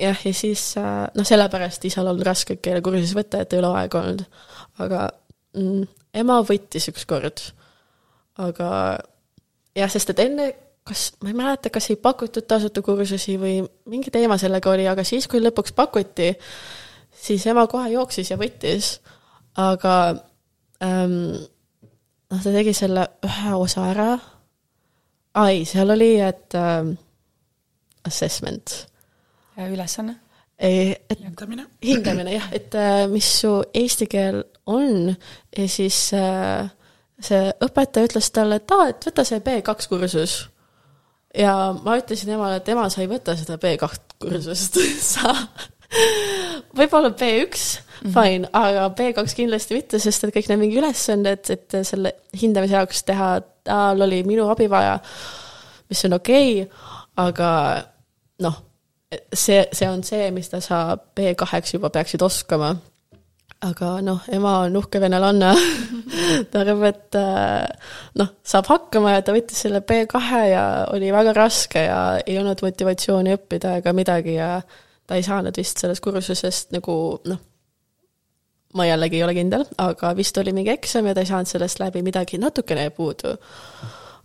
[0.00, 4.02] jah, ja siis äh, noh, sellepärast isal olnud raske keelekursusi võtta, et ei ole aega
[4.02, 4.26] olnud.
[4.84, 5.06] aga
[5.56, 5.86] mm,
[6.22, 7.44] ema võttis ükskord.
[8.40, 8.72] aga
[9.76, 10.50] jah, sest et enne
[10.86, 15.04] kas, ma ei mäleta, kas ei pakutud tasuta kursusi või mingi teema sellega oli, aga
[15.06, 16.32] siis, kui lõpuks pakuti,
[17.14, 18.98] siis ema kohe jooksis ja võttis
[19.56, 19.94] aga
[20.82, 21.34] ähm,
[22.30, 24.10] noh, ta tegi selle ühe osa ära.
[25.34, 26.94] aa ei, seal oli, et ähm,
[28.06, 28.86] assessment.
[29.56, 30.20] ülesanne?
[30.58, 31.66] ei, et hindamine.
[31.82, 35.14] hindamine jah, et äh, mis su eesti keel on
[35.56, 36.68] ja siis äh,
[37.20, 40.36] see õpetaja ütles talle, et aa, et võta see B2 kursus.
[41.36, 44.80] ja ma ütlesin emale, et ema, sa ei võta seda B2 kursust
[45.12, 45.34] sa
[46.76, 47.89] võib-olla B1 mm -hmm.
[48.00, 53.04] Fine, aga B2 kindlasti mitte, sest et kõik need mingi ülesanded, et selle hindamise jaoks
[53.08, 53.30] teha,
[53.66, 54.98] tal oli minu abi vaja,
[55.90, 56.86] mis on okei okay,,
[57.20, 57.50] aga
[58.40, 58.60] noh,
[59.34, 62.76] see, see on see, mis ta sa B2-ks juba peaksid oskama.
[63.60, 65.50] aga noh, ema on uhke venelanna
[66.50, 71.34] ta arvab, et äh, noh, saab hakkama ja ta võttis selle B2 ja oli väga
[71.36, 74.54] raske ja ei olnud motivatsiooni õppida ega midagi ja
[75.04, 76.94] ta ei saanud vist sellest kursusest nagu
[77.28, 77.42] noh,
[78.74, 81.80] ma jällegi ei ole kindel, aga vist oli mingi eksam ja ta ei saanud sellest
[81.82, 83.34] läbi, midagi natukene jäi puudu.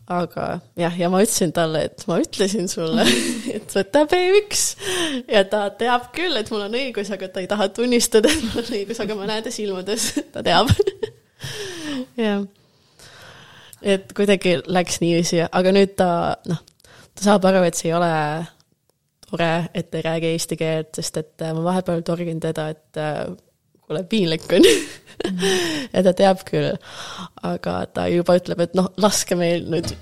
[0.06, 3.08] aga jah, ja ma ütlesin talle, et ma ütlesin sulle,
[3.58, 7.72] et võta B1 ja ta teab küll, et mul on õigus, aga ta ei taha
[7.74, 10.70] tunnistada, et mul on õigus, aga ma näen ta silmades, ta teab.
[12.28, 12.46] jah.
[13.82, 16.10] et kuidagi läks niiviisi, aga nüüd ta
[16.52, 16.62] noh,
[17.16, 18.14] ta saab aru, et see ei ole
[19.26, 23.02] tore, et ei räägi eesti keelt, sest et ma vahepeal torgin teda, et
[23.86, 24.66] kuule, piinlik on
[25.94, 26.74] ja ta teab küll,
[27.46, 29.94] aga ta juba ütleb, et noh, laske meil nüüd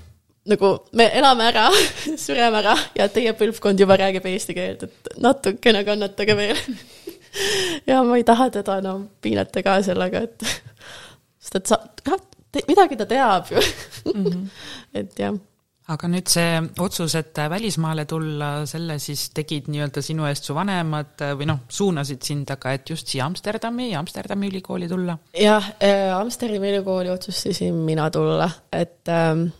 [0.50, 1.68] nagu me elame ära
[2.24, 6.60] sureme ära ja teie põlvkond juba räägib eesti keelt, et natukene kannatage veel
[7.90, 10.46] ja ma ei taha teda enam no, piinata ka sellega, et
[11.40, 11.80] sest et sa,
[12.68, 14.24] midagi ta teab ju mm.
[14.24, 14.46] -hmm.
[14.94, 15.34] et jah
[15.92, 21.20] aga nüüd see otsus, et välismaale tulla, selle siis tegid nii-öelda sinu eest su vanemad
[21.36, 25.18] või noh, suunasid sind aga, et just siia Amsterdami, Amsterdami ülikooli tulla?
[25.36, 29.50] jah, äh, Amsterdami ülikooli otsustasin mina tulla, et ähm,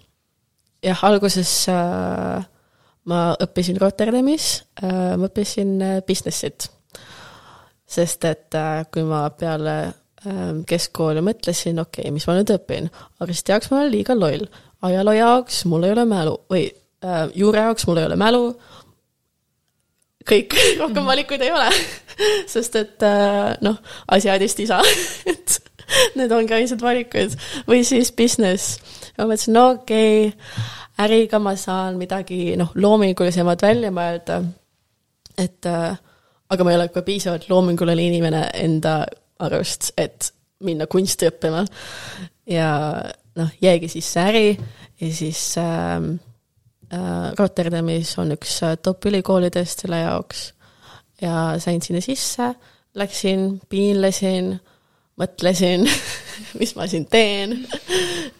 [0.85, 2.47] jah, alguses äh,
[3.11, 4.49] ma õppisin Rotterdamis
[4.81, 6.71] äh,, ma õppisin äh, business'it.
[7.85, 9.77] sest et äh, kui ma peale
[10.25, 12.89] äh, keskkooli mõtlesin, okei okay,, mis ma nüüd õpin,
[13.21, 14.49] arsti jaoks ma olen liiga loll
[14.89, 16.69] ajaloo jaoks mul ei ole mälu või
[17.05, 18.45] äh, juure jaoks mul ei ole mälu.
[20.29, 21.69] kõik, rohkem valikuid ei ole
[22.55, 24.81] sest et äh, noh, asiaadist isa
[25.33, 25.59] et
[26.19, 27.35] need ongi ainsad valikud
[27.69, 28.79] või siis business.
[29.17, 30.65] ja ma mõtlesin, no okei okay,,
[31.05, 34.41] äriga ma saan midagi noh, loomingulisemat välja mõelda.
[35.39, 35.99] et äh,
[36.51, 39.03] aga ma ei ole ka piisavalt loominguline inimene enda
[39.45, 40.31] arust, et
[40.65, 41.65] minna kunsti õppima.
[42.51, 42.71] ja
[43.39, 44.47] noh, jäigi sisse äri
[45.01, 46.15] ja siis ähm,
[46.93, 50.47] äh, Rotterdamis on üks äh, top ülikoolidest selle jaoks
[51.23, 52.53] ja sain sinna sisse,
[52.99, 54.55] läksin, piinlesin,
[55.21, 55.87] mõtlesin
[56.61, 57.57] mis ma siin teen.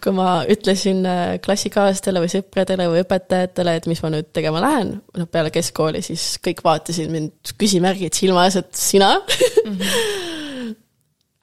[0.03, 4.95] kui ma ütlesin äh, klassikaaslastele või sõpradele või õpetajatele, et mis ma nüüd tegema lähen,
[5.17, 9.77] noh peale keskkooli, siis kõik vaatasid mind küsimärgid silma ees, et sina mm?
[9.77, 10.73] -hmm.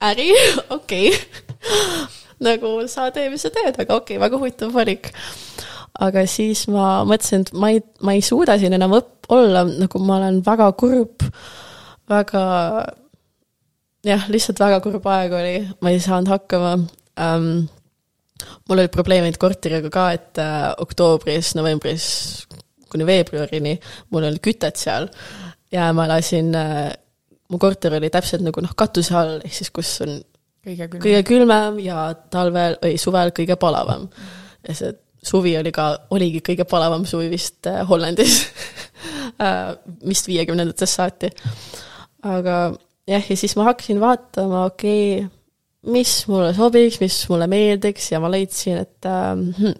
[0.09, 0.29] äri,
[0.77, 5.11] okei okay nagu sa tee, mis sa teed, aga okei okay,, väga huvitav valik.
[6.03, 10.01] aga siis ma mõtlesin, et ma ei, ma ei suuda siin enam õpp-, olla, nagu
[10.03, 11.25] ma olen väga kurb,
[12.09, 12.43] väga
[14.07, 17.47] jah, lihtsalt väga kurb aeg oli, ma ei saanud hakkama um,
[18.67, 22.07] mul olid probleemid korteriga ka, et äh, oktoobris, novembris
[22.91, 23.77] kuni veebruarini
[24.13, 25.07] mul oli kütet seal
[25.73, 26.91] ja ma elasin äh,,
[27.49, 30.19] mu korter oli täpselt nagu noh, katuse all, ehk siis kus on
[30.63, 34.07] kõige külmem, kõige külmem ja talvel või suvel kõige palavam.
[34.67, 38.41] ja see suvi oli ka, oligi kõige palavam suvi vist äh, Hollandis
[39.43, 39.75] äh,
[40.07, 41.31] vist viiekümnendatest saati.
[42.23, 42.57] aga
[43.07, 45.31] jah, ja siis ma hakkasin vaatama, okei okay,,
[45.93, 49.73] mis mulle sobiks, mis mulle meeldiks ja ma leidsin, et äh,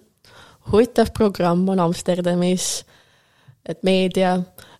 [0.71, 2.83] huvitav programm on Amsterdamis,
[3.67, 4.37] et meedia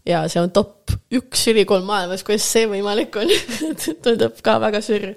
[0.08, 3.32] ja see on top üks ülikool maailmas, kuidas see võimalik on
[4.04, 5.14] tundub ka väga sürr.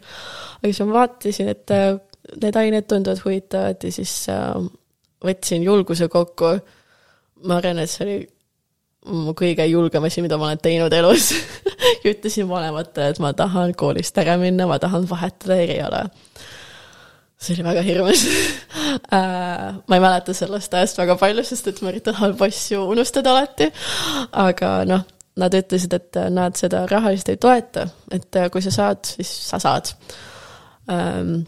[0.58, 1.88] aga siis ma vaatasin, et äh,
[2.42, 4.54] need ained tunduvad huvitavad ja siis äh,
[5.24, 6.56] võtsin julguse kokku.
[7.46, 8.18] ma arvan, et see oli
[9.06, 13.74] mu kõige julgem asi, mida ma olen teinud elus ja ütlesin vanematele, et ma tahan
[13.78, 16.06] koolist ära minna, ma tahan vahetada eriala
[17.36, 18.22] see oli väga hirmus
[19.12, 23.34] äh, ma ei mäleta sellest ajast väga palju, sest et ma üritan halbu asju unustada
[23.34, 23.68] alati.
[24.32, 25.04] aga noh,
[25.40, 29.92] nad ütlesid, et nad seda rahaliselt ei toeta, et kui sa saad, siis sa saad.
[30.92, 31.42] Ähm,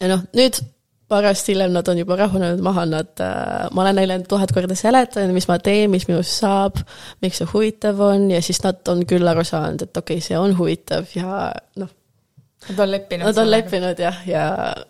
[0.00, 0.58] ja noh, nüüd
[1.06, 4.74] paar aastat hiljem nad on juba rahunenud maha, nad, äh, ma olen neile tuhat korda
[4.74, 6.80] seletanud, mis ma teen, mis minust saab,
[7.22, 10.40] miks see huvitav on ja siis nad on küll aru saanud, et okei okay,, see
[10.40, 11.94] on huvitav ja noh.
[12.66, 13.28] Nad on leppinud.
[13.28, 14.84] Nad on leppinud jah, ja, ja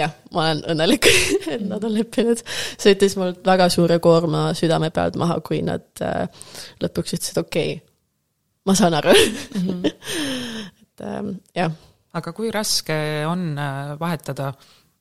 [0.00, 1.08] jah, ma olen õnnelik
[1.54, 2.42] et nad on leppinud.
[2.46, 6.26] see võttis mul väga suure koorma südame pealt maha, kui nad äh,
[6.82, 7.86] lõpuks ütlesid, okei okay,,
[8.68, 9.70] ma saan aru mm.
[9.70, 9.86] -hmm.
[10.82, 11.72] et ähm, jah.
[12.12, 14.52] aga kui raske on äh, vahetada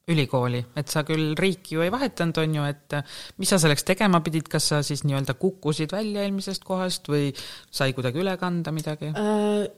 [0.10, 3.86] ülikooli, et sa küll riiki ju ei vahetanud, on ju, et äh, mis sa selleks
[3.86, 7.30] tegema pidid, kas sa siis nii-öelda kukkusid välja eelmisest kohast või
[7.72, 9.70] sai kuidagi üle kanda midagi äh,?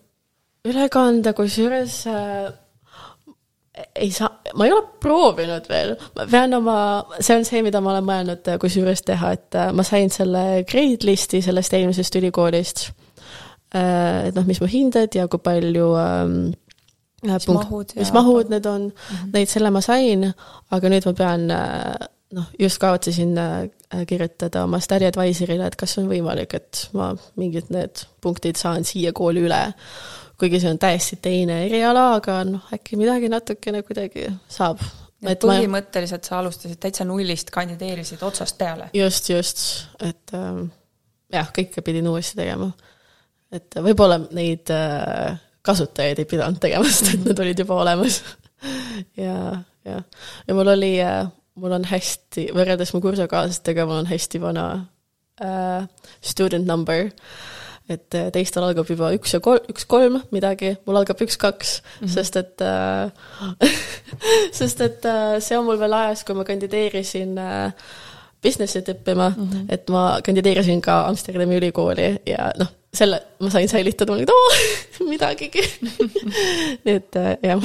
[0.61, 2.51] üle kanda, kusjuures äh,
[3.95, 6.77] ei saa, ma ei ole proovinud veel, ma pean oma,
[7.19, 10.63] see on see, mida ma olen mõelnud äh, kusjuures teha, et äh, ma sain selle
[10.67, 12.89] grade list'i sellest eelmisest ülikoolist.
[13.71, 16.39] Äh, et noh, mis mu hinded ja kui palju ähm,
[17.23, 19.35] mis punkt, mahud, mis mahud need on mm, -hmm.
[19.37, 20.27] neid selle ma sain,
[20.71, 23.37] aga nüüd ma pean noh, just kavatsesin
[24.07, 29.13] kirjutada oma study advisor'ile, et kas on võimalik, et ma mingid need punktid saan siia
[29.13, 29.61] kooli üle
[30.41, 34.81] kuigi see on täiesti teine eriala, aga noh, äkki midagi natukene kuidagi saab.
[35.21, 38.89] et põhimõtteliselt sa alustasid täitsa nullist, kandideerisid otsast peale?
[38.97, 39.65] just, just,
[40.01, 40.65] et ähm,
[41.33, 42.71] jah, kõike pidin uuesti tegema.
[43.53, 48.21] et võib-olla neid äh, kasutajaid ei pidanud tegema, sest et need olid juba olemas
[49.25, 49.37] ja,
[49.85, 50.01] ja,
[50.47, 51.23] ja mul oli äh,,
[51.61, 54.67] mul on hästi, võrreldes mu kursusekaaslastega, mul on hästi vana
[55.43, 55.89] äh,
[56.33, 61.21] student number äh, et äh, teistel algab juba üks ja kolm, üks-kolm midagi, mul algab
[61.23, 62.13] üks-kaks mm, -hmm.
[62.13, 63.11] sest et äh,
[64.59, 67.71] sest et äh, see on mul veel ajas, kui ma kandideerisin äh,
[68.43, 69.65] business'it õppima mm, -hmm.
[69.69, 74.29] et ma kandideerisin ka Amsterdami ülikooli ja noh, selle ma sain säilitada, ma olin, et
[74.29, 75.65] oo, midagigi
[76.85, 77.61] nii et äh, jah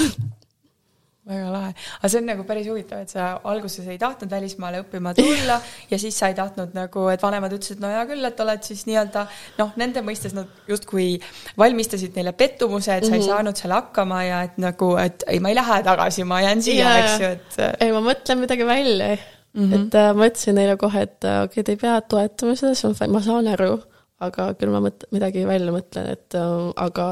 [1.27, 5.13] väga lahe, aga see on nagu päris huvitav, et sa alguses ei tahtnud välismaale õppima
[5.17, 5.59] tulla
[5.93, 8.85] ja siis sa ei tahtnud nagu, et vanemad ütlesid, no hea küll, et oled siis
[8.87, 9.27] nii-öelda
[9.59, 11.17] noh, nende mõistes nad justkui
[11.59, 13.21] valmistasid neile pettumuse, et sa mm -hmm.
[13.21, 13.31] ei mhm.
[13.33, 16.85] saanud seal hakkama ja et nagu, et ei, ma ei lähe tagasi, ma jään siia
[16.85, 17.81] yeah., eks ju, et.
[17.81, 19.17] ei, ma mõtlen midagi välja
[19.57, 19.75] mm, -hmm.
[19.75, 22.75] et äh, ma ütlesin neile kohe, et äh, okei okay,, te ei pea toetama seda,
[22.75, 23.73] see on fine, ma saan aru,
[24.21, 27.09] aga küll ma mõt-, midagi välja mõtlen, et äh, aga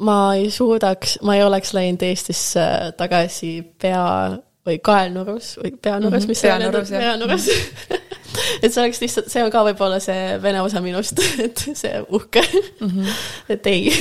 [0.00, 2.62] ma ei suudaks, ma ei oleks läinud Eestisse
[2.96, 7.48] tagasi pea või kaelnurus või peanurus mm, -hmm, mis peanurus, see on, peanurus
[8.62, 12.42] et see oleks lihtsalt, see on ka võib-olla see vene osa minust, et see uhke.
[12.80, 13.22] Mm, -hmm.
[13.56, 13.94] et ei,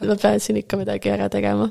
[0.00, 1.70] et ma pean siin ikka midagi ära tegema.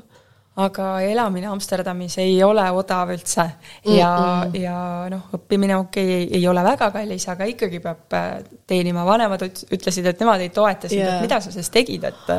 [0.60, 3.44] aga elamine Amsterdamis ei ole odav üldse.
[3.84, 4.60] Ja mm, -mm.
[4.60, 9.46] ja noh, õppimine okei okay,, ei ole väga kallis, aga ikkagi peab äh, teenima, vanemad
[9.46, 11.00] ütlesid, et nemad ei toeta sind.
[11.00, 12.34] Yeah., et mida sa siis tegid, et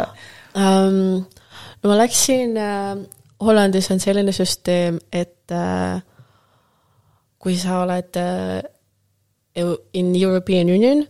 [0.55, 1.25] um,?
[1.81, 2.95] no ma läksin äh,,
[3.41, 6.01] Hollandis on selline süsteem, et äh,
[7.41, 8.61] kui sa oled äh,
[9.97, 11.07] in European Union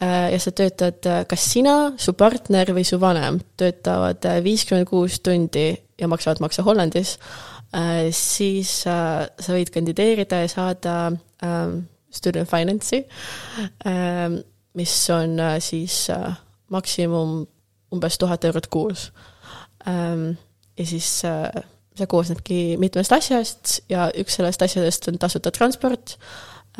[0.00, 4.88] äh, ja sa töötad äh,, kas sina, su partner või su vanem töötavad äh, viiskümmend
[4.88, 7.16] kuus tundi ja maksavad makse Hollandis
[7.74, 10.96] äh,, siis äh, sa võid kandideerida ja saada
[11.42, 11.74] äh,
[12.14, 13.02] student finance'i
[13.88, 14.38] äh,,
[14.78, 16.30] mis on äh, siis äh,
[16.72, 17.42] maksimum
[17.92, 19.10] umbes tuhat eurot kuus.
[19.88, 20.32] Ähm,
[20.78, 21.50] ja siis äh,
[21.98, 26.16] see koosnebki mitmest asjast ja üks sellest asjadest on tasuta transport.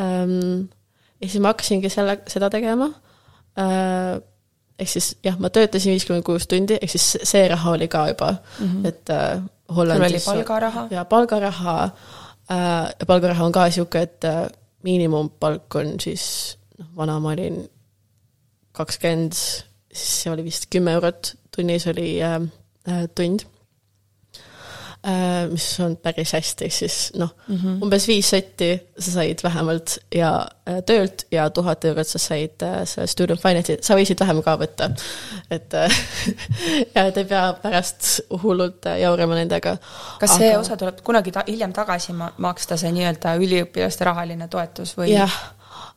[0.00, 0.68] Ähm,
[1.20, 2.88] ja siis ma hakkasingi selle, seda tegema.
[3.58, 4.20] Äh,
[4.80, 8.32] ehk siis jah, ma töötasin viiskümmend kuus tundi, ehk siis see raha oli ka juba
[8.32, 8.88] mm, -hmm.
[8.88, 9.42] et äh,
[9.76, 10.24] Hollandis.
[10.24, 10.86] sul oli palgaraha?
[10.90, 11.90] ja palgaraha
[13.00, 14.24] ja palgaraha on ka niisugune, et
[14.82, 16.24] miinimumpalk on siis,
[16.78, 17.60] noh, vana ma olin
[18.72, 19.36] kakskümmend
[19.92, 22.40] siis see oli vist kümme eurot tunnis oli äh,
[22.88, 23.44] äh, tund
[25.06, 27.56] äh, mis on päris hästi, siis noh mm.
[27.56, 27.82] -hmm.
[27.82, 32.84] umbes viis sotti sa said vähemalt ja äh, töölt ja tuhat eurot sa said äh,
[32.84, 34.90] selle student finance'i, sa võisid vähem ka võtta.
[35.50, 35.98] et äh,
[36.94, 39.76] ja et ei pea pärast hullult äh, jaurama nendega.
[40.20, 44.96] kas see osa tuleb kunagi ta hiljem tagasi ma maksta, see nii-öelda üliõpilaste rahaline toetus
[44.96, 45.12] või?
[45.12, 45.40] jah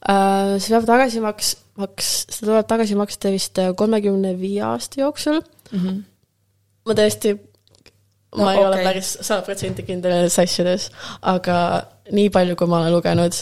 [0.09, 5.01] äh,, see peab tagasi maks-, maks-, seda tuleb tagasi maksta vist äh, kolmekümne viie aasta
[5.01, 5.79] jooksul mm.
[5.79, 6.01] -hmm.
[6.85, 7.37] ma tõesti
[8.35, 8.67] No ma ei okay.
[8.67, 10.89] ole päris sada protsenti kindel nendes asjades,
[11.21, 11.57] aga
[12.11, 13.37] nii palju, kui ma olen lugenud.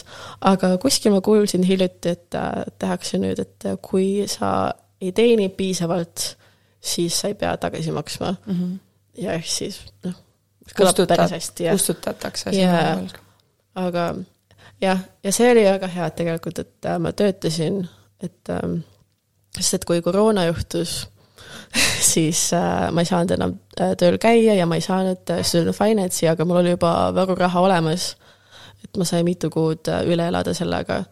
[0.50, 4.70] aga kuskil ma kuulsin hiljuti, et äh, tehakse nüüd, et äh, kui sa
[5.00, 6.36] ei teeni piisavalt,
[6.80, 8.54] siis sa ei pea tagasi maksma mm.
[8.54, 8.78] -hmm.
[9.24, 10.14] ja ehk siis noh,
[10.78, 11.76] kõlab päris hästi, jah.
[11.76, 13.18] kustutatakse sinu võlg.
[13.74, 14.06] aga
[14.80, 17.82] jah, ja see oli väga hea tegelikult, et ma töötasin,
[18.24, 18.80] et ähm,
[19.54, 21.04] sest et kui koroona juhtus,
[22.14, 25.76] siis äh, ma ei saanud enam äh, tööl käia ja ma ei saanud äh, student
[25.78, 28.14] finance'i, aga mul oli juba varuraha olemas.
[28.84, 31.04] et ma sain mitu kuud äh, üle elada sellega.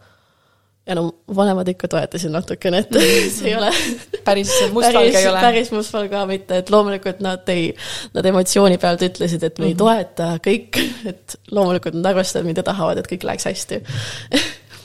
[0.87, 1.05] ja no
[1.35, 2.97] vanemad ikka toetasid natukene, et
[3.35, 3.69] see ei ole
[4.27, 5.43] päris mustvalge ei ole?
[5.45, 7.69] päris mustvalge ka mitte, et loomulikult nad ei,
[8.13, 9.79] nad emotsiooni pealt ütlesid, et me ei Mhm.
[9.79, 13.81] toeta kõik, et loomulikult nad arvestavad mind ja tahavad, et kõik läheks hästi.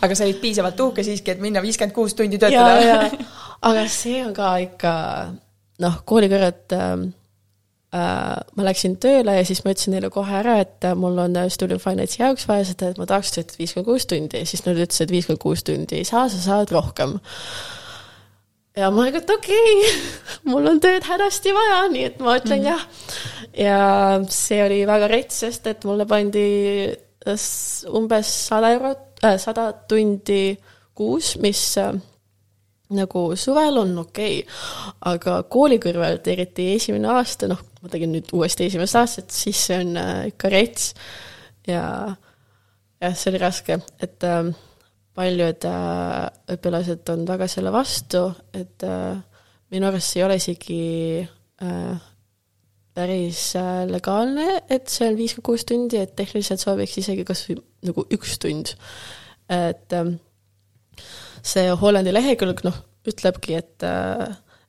[0.03, 3.09] Aga sa olid piisavalt uhke siiski, et minna viiskümmend kuus tundi töötada?
[3.68, 4.92] aga see on ka ikka
[5.82, 6.92] noh, kooli kõrvalt äh,
[7.94, 11.36] äh, ma läksin tööle ja siis ma ütlesin neile kohe ära, et äh, mul on
[11.40, 14.78] äh, student finance'i jaoks vaja seda, et ma tahaks töötada viiskümmend kuus tundi, siis nad
[14.78, 17.16] ütlesid, et viiskümmend kuus tundi ei saa, sa saad rohkem.
[18.78, 19.99] ja ma olin, et okei okay,
[20.51, 22.86] mul on tööd hädasti vaja, nii et ma ütlen mm jah.
[23.59, 23.82] ja
[24.30, 26.46] see oli väga rets, sest et mulle pandi
[27.34, 30.57] s- umbes sada eurot äh,, sada tundi
[30.99, 31.93] kuus, mis äh,
[32.95, 34.61] nagu suvel on okei okay.,
[35.11, 39.83] aga kooli kõrvalt, eriti esimene aasta, noh, ma tegin nüüd uuesti esimest aastat, siis see
[39.83, 40.93] on äh, ikka rets
[41.69, 44.53] ja jah, see oli raske, et äh,
[45.19, 49.19] paljud äh, õpilased on väga selle vastu, et äh,
[49.75, 50.83] minu arust see ei ole isegi
[51.23, 52.07] äh,
[52.99, 57.61] päris äh, legaalne, et see on viiskümmend kuus tundi, et tehniliselt sobiks isegi kas või
[57.86, 58.74] nagu üks tund.
[59.49, 60.16] et ähm,
[61.46, 64.26] see Hollandi lehekülg, noh, ütlebki, et äh,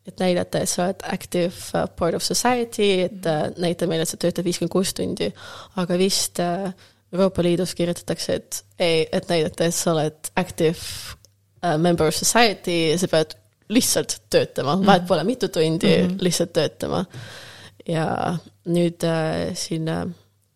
[0.09, 4.11] et näidata, et sa oled active uh, part of society, et äh, näita meile, et
[4.11, 5.29] sa töötad viiskümmend kuus tundi,
[5.81, 6.71] aga vist äh,
[7.13, 13.09] Euroopa Liidus kirjutatakse, et ei, et näidata, et sa oled active member of society, sa
[13.11, 13.33] pead
[13.73, 14.87] lihtsalt töötama mm, -hmm.
[14.87, 16.23] vahet pole mitu tundi mm, -hmm.
[16.23, 17.05] lihtsalt töötama.
[17.89, 18.07] Ja
[18.69, 20.05] nüüd äh, siin äh,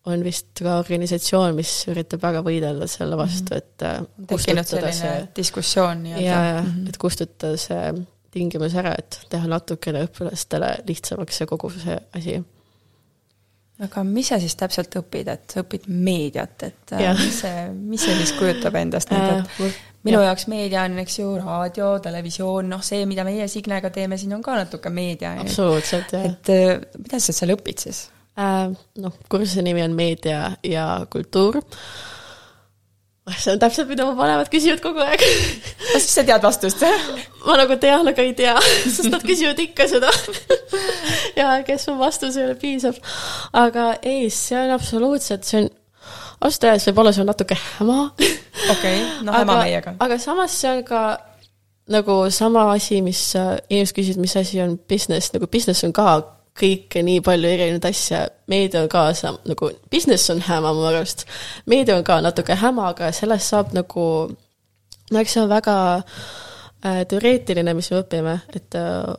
[0.06, 6.06] on vist ka organisatsioon, mis üritab väga võidelda selle vastu, et äh, tekkinud selline diskussioon
[6.10, 6.90] ja, nii-öelda ja Mhm.
[6.92, 7.94] et kustutada see
[8.34, 12.40] tingimus ära, et teha natukene õpilastele lihtsamaks see kogu see asi.
[13.84, 17.18] aga mis sa siis täpselt õpid, et sa õpid meediat, et äh, Jah.
[17.20, 21.28] mis see, mis see siis kujutab endast nüüd, et minu jaoks meedia on, eks ju,
[21.40, 25.36] raadio, televisioon, noh, see, mida meie Signega teeme siin, on ka natuke meedia.
[25.44, 26.26] absoluutselt, jah.
[26.32, 28.08] et äh, mida sa seal õpid siis?
[28.40, 28.74] äh,
[29.04, 31.62] noh, kursuse nimi on meedia ja kultuur.
[33.38, 35.24] see on täpselt, mida mu vanemad küsivad kogu aeg.
[35.92, 36.84] no siis sa tead vastust
[37.46, 38.56] ma nagu tean, aga ei tea,
[38.96, 40.12] sest nad küsivad ikka seda.
[41.40, 43.00] ja kes mu vastus ei ole piisav.
[43.60, 45.72] aga ei, see on absoluutselt, see on,
[46.44, 48.00] ausalt öeldes võib-olla see on natuke häma.
[48.76, 49.96] okei, noh, ema meiega.
[50.04, 51.04] aga samas see on ka
[51.94, 56.08] nagu sama asi, mis äh, inimesed küsivad, mis asi on business, nagu business on ka
[56.54, 61.26] kõike nii palju erinevaid asja, meedia on ka sa- nagu, business on häma mu arust,
[61.66, 64.06] meedia on ka natuke häma, aga sellest saab nagu,
[65.12, 69.14] no eks see on väga äh, teoreetiline, mis me õpime, et äh,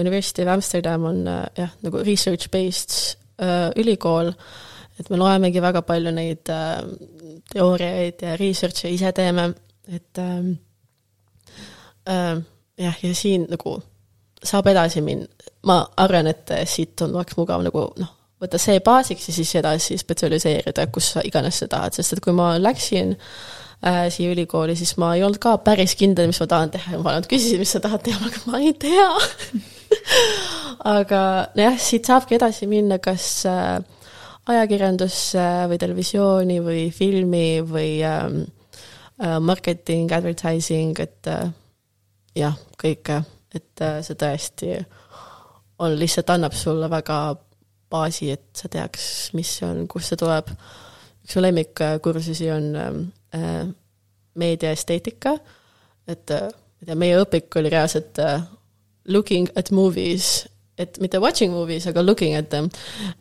[0.00, 4.32] University of Amsterdam on äh, jah, nagu research-based äh, ülikool,
[5.00, 6.82] et me loemegi väga palju neid äh,
[7.52, 9.48] teooriaid ja research'e ise teeme,
[9.88, 10.52] et ähm,
[12.08, 12.38] äh,
[12.78, 13.78] jah, ja siin nagu
[14.44, 15.26] saab edasi minna,
[15.66, 19.54] ma arvan, et äh, siit on, oleks mugav nagu noh, võtta see baasiks ja siis
[19.60, 24.76] edasi spetsialiseerida, kus sa iganes sa tahad, sest et kui ma läksin äh, siia ülikooli,
[24.76, 27.62] siis ma ei olnud ka päris kindel, mis ma tahan teha ja ma vanemad küsisid,
[27.62, 29.08] mis sa tahad teha, aga ma ei tea.
[30.98, 31.20] aga
[31.56, 33.78] nojah, siit saabki edasi minna kas äh,
[34.50, 38.42] ajakirjandusse või televisiooni või filmi või ähm,
[39.22, 41.48] äh, marketing, advertising, et äh,
[42.36, 43.22] jah, kõike,
[43.54, 44.74] et äh, see tõesti
[45.78, 47.18] on, lihtsalt annab sulle väga
[47.90, 50.50] baasi, et sa teaks, mis see on, kust see tuleb.
[51.24, 53.00] üks mu lemmikkursusi on ähm,
[53.34, 53.64] äh,
[54.36, 55.38] meediaesteetika,
[56.08, 58.42] et äh, ma ei tea, meie õpik oli reaalselt äh,
[59.08, 60.44] looking at movies
[60.78, 62.70] et mitte watching movies, aga looking at them.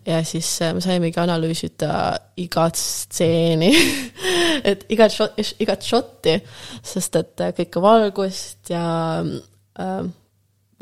[0.05, 3.71] ja siis äh, me saimegi analüüsida igat stseeni
[4.69, 6.39] et igat shot, igat shot'i,
[6.81, 8.85] sest et äh, kõike valgust ja
[9.21, 9.99] äh,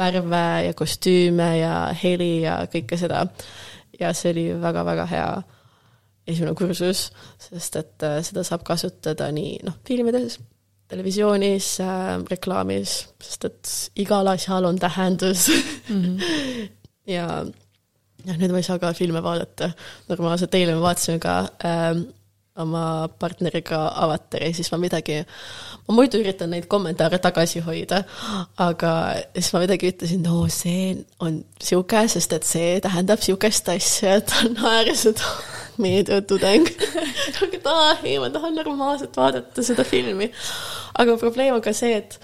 [0.01, 3.25] värve ja kostüüme ja heli ja kõike seda.
[3.99, 5.31] ja see oli väga-väga hea
[6.27, 7.09] esimene kursus,
[7.41, 10.39] sest et äh, seda saab kasutada nii noh, filmides,
[10.91, 13.73] televisioonis äh,, reklaamis, sest et
[14.03, 15.47] igal asjal on tähendus
[15.89, 16.01] mm.
[16.03, 16.69] -hmm.
[17.15, 17.27] ja
[18.25, 19.71] jah, nüüd ma ei saa ka filme vaadata
[20.09, 22.01] normaalselt, eile me vaatasime ka äh,
[22.63, 22.83] oma
[23.21, 25.19] partneriga Avatari, siis ma midagi,
[25.87, 28.03] ma muidu üritan neid kommentaare tagasi hoida,
[28.61, 28.93] aga
[29.35, 30.93] siis ma midagi ütlesin, no see
[31.23, 35.33] on sihuke, sest et see tähendab sihukest asja, et ta naeris seda
[35.83, 36.69] meediatudeng.
[37.41, 40.31] aga ta, ei, ma tahan normaalselt vaadata seda filmi.
[41.01, 42.19] aga probleem on ka see, et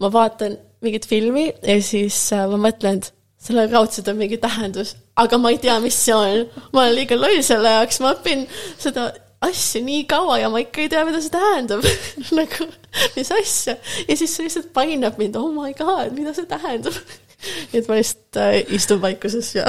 [0.00, 3.12] ma vaatan mingit filmi ja siis äh, ma mõtlen, et
[3.44, 6.46] sellel raudselt on mingi tähendus, aga ma ei tea, mis see on.
[6.72, 8.46] ma olen liiga loll selle jaoks, ma õpin
[8.80, 9.10] seda
[9.46, 11.84] asja nii kaua ja ma ikka ei tea, mida see tähendab
[12.38, 12.68] nagu,
[13.16, 13.76] mis asja.
[14.08, 16.98] ja siis see lihtsalt painab mind, oh my god, mida see tähendab
[17.76, 19.66] et ma lihtsalt äh, istun vaikuses ja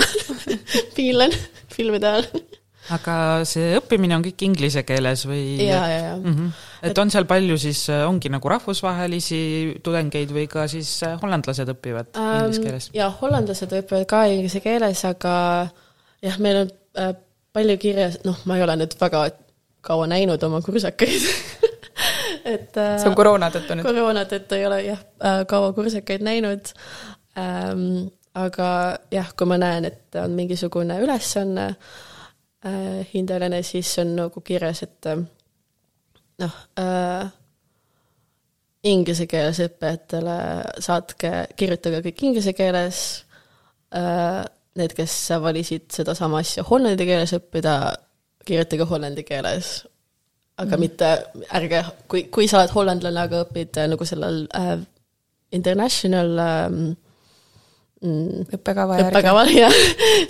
[0.98, 1.34] piinlen
[1.76, 2.46] filmide ajal
[2.94, 3.16] aga
[3.50, 5.58] see õppimine on kõik inglise keeles või?
[5.64, 6.34] ja, ja, ja mm.
[6.36, 6.66] -hmm.
[6.90, 9.40] et on seal palju siis, äh, ongi nagu rahvusvahelisi
[9.86, 12.90] tudengeid või ka siis äh, hollandlased õpivad um, inglise keeles?
[12.94, 15.36] ja, hollandlased õpivad ka inglise keeles, aga
[16.22, 17.16] jah, meil on äh,
[17.56, 19.26] palju kirjas, noh, ma ei ole nüüd väga
[19.86, 21.30] kaua näinud oma kursakaid
[22.56, 23.88] et äh, see on koroona tõttu nüüd?
[23.88, 26.74] koroona tõttu ei ole jah äh, kaua kursakaid näinud
[27.40, 28.12] ähm,.
[28.36, 28.68] aga
[29.16, 35.08] jah, kui ma näen, et on mingisugune ülesanne äh, hindeline, siis on nagu kirjas, et
[35.08, 35.22] äh,
[36.44, 37.30] noh äh,,
[38.92, 40.36] inglise keeles õppijatele
[40.84, 43.00] saatke, kirjutage kõik inglise keeles
[43.96, 44.44] äh,,
[44.76, 47.78] need, kes valisid sedasama asja hollandi keeles õppida,
[48.46, 49.86] kirjutage hollandi keeles.
[50.58, 50.80] aga mm.
[50.80, 51.08] mitte,
[51.58, 54.78] ärge, kui, kui sa oled hollandlane, aga õpid äh, nagu sellel äh,
[55.52, 56.80] international ähm,
[58.04, 59.12] mm, õppekava järgi.
[59.12, 59.78] õppekaval, jah,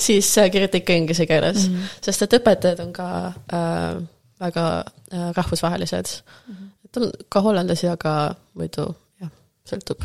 [0.01, 1.95] siis äh, kirjuta ikka inglise keeles mm, -hmm.
[2.07, 4.01] sest et õpetajad on ka äh,
[4.41, 6.55] väga äh, rahvusvahelised mm.
[6.55, 6.69] -hmm.
[6.85, 8.87] et on ka hollandlasi, aga muidu
[9.21, 9.31] jah,
[9.69, 10.03] sõltub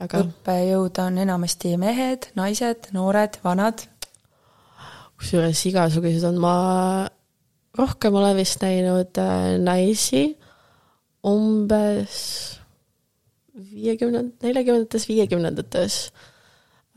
[0.00, 0.24] väga.
[0.24, 3.86] õppejõud on enamasti mehed, naised, noored, vanad.
[5.20, 6.54] kusjuures igasugused on, ma
[7.78, 10.24] rohkem olen vist näinud äh, naisi
[11.26, 12.16] umbes
[13.54, 16.00] viiekümnend-, neljakümnendates, viiekümnendates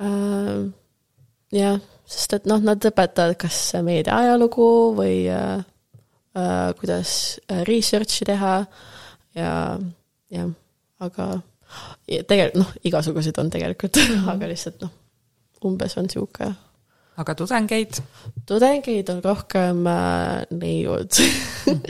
[0.02, 0.72] äh,.
[1.54, 4.68] jah, sest et noh, nad õpetavad kas meedia ajalugu
[4.98, 5.64] või äh,
[6.38, 8.58] äh, kuidas research'i teha
[9.38, 9.54] ja
[10.34, 10.52] jah,
[11.04, 11.30] aga
[12.08, 13.98] tegelikult noh, igasuguseid on tegelikult
[14.34, 14.94] aga lihtsalt noh,
[15.66, 16.54] umbes on niisugune
[17.20, 18.00] aga tudengeid?
[18.50, 21.20] tudengeid on rohkem äh, neiud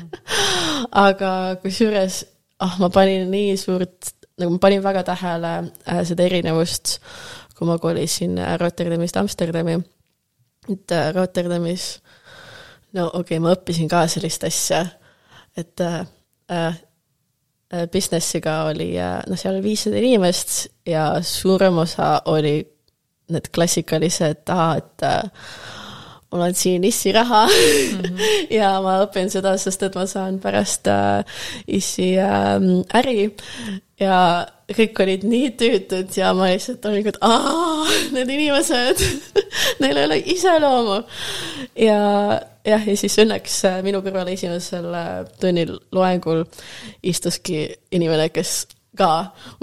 [1.07, 1.31] aga
[1.63, 2.23] kusjuures,
[2.63, 6.97] ah, ma panin nii suurt, nagu ma panin väga tähele äh, seda erinevust,
[7.57, 9.79] kui ma kolisin äh, Rotterdamist Amsterdami.
[10.69, 12.01] et äh, Rotterdamis,
[12.93, 14.85] no okei okay,, ma õppisin ka sellist asja,
[15.57, 16.03] et äh,
[16.51, 22.59] äh, business'iga oli, äh, noh, seal oli viissada inimest ja suurem osa oli
[23.31, 25.21] need klassikalised, et äh,
[26.33, 28.19] mul on siin issi raha mm -hmm.
[28.59, 31.23] ja ma õpin seda, sest et ma saan pärast äh,
[31.67, 32.57] issi äh,
[32.93, 33.35] äri
[33.99, 39.03] ja kõik olid nii tüütud ja ma lihtsalt olin, et aa, need inimesed
[39.81, 41.03] neil ei ole iseloomu.
[41.75, 41.99] ja
[42.65, 44.89] jah, ja siis õnneks äh, minu kõrval esimesel
[45.39, 46.45] tunnil loengul
[47.03, 48.65] istuski inimene, kes
[48.97, 49.09] ka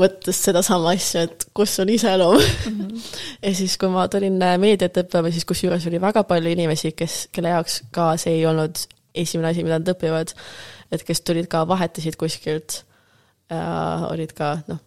[0.01, 2.78] mõttes sedasama asja, et kus on iseloom mm.
[2.78, 3.03] -hmm.
[3.43, 7.28] ja siis, kui ma tulin äh, meediat õppima, siis kusjuures oli väga palju inimesi, kes,
[7.33, 8.78] kelle jaoks ka see ei olnud
[9.14, 10.35] esimene asi, mida nad õpivad,
[10.91, 12.85] et kes tulid ka, vahetasid kuskilt
[13.51, 14.78] ja olid ka noh,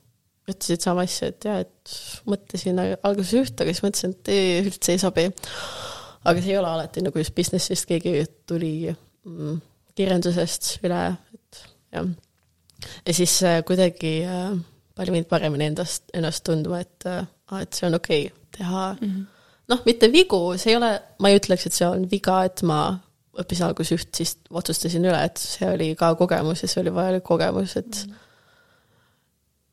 [0.47, 1.95] ütlesid sama asja, et jaa, et
[2.27, 5.29] mõtlesin alguses ühte, aga siis mõtlesin, et ei, üldse ei sobi.
[6.23, 9.57] aga see ei ole alati nagu just business'ist, keegi tuli mm,
[9.95, 11.01] kirjandusest üle,
[11.35, 11.65] et
[11.95, 12.07] jah
[13.05, 14.57] ja siis äh, kuidagi äh,
[14.95, 17.25] pani mind paremini endast, ennast tundma, et äh,,
[17.61, 19.25] et see on okei okay, teha mm -hmm.
[19.69, 22.79] noh, mitte vigu, see ei ole, ma ei ütleks, et see on viga, et ma
[23.33, 27.23] õppisin alguses üht, siis otsustasin üle, et see oli ka kogemus ja see oli vajalik
[27.23, 28.17] kogemus, et mm -hmm.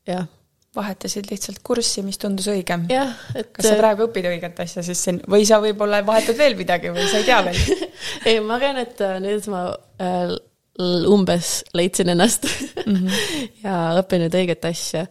[0.06, 0.28] jah
[0.76, 2.86] vahetasid lihtsalt kurssi, mis tundus õigem.
[3.34, 3.50] Et...
[3.54, 7.08] kas sa praegu õpid õiget asja siis siin või sa võib-olla vahetad veel midagi või
[7.10, 7.58] sa ei tea veel
[8.28, 9.64] ei, ma arvan, et äh, nüüd ma
[10.02, 10.36] äh,
[10.80, 12.44] umbes leidsin ennast
[12.86, 13.10] mm -hmm.
[13.64, 15.06] ja õppinud õiget asja.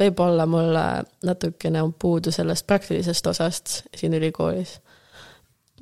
[0.00, 0.76] võib-olla mul
[1.24, 4.80] natukene on puudu sellest praktilisest osast siin ülikoolis.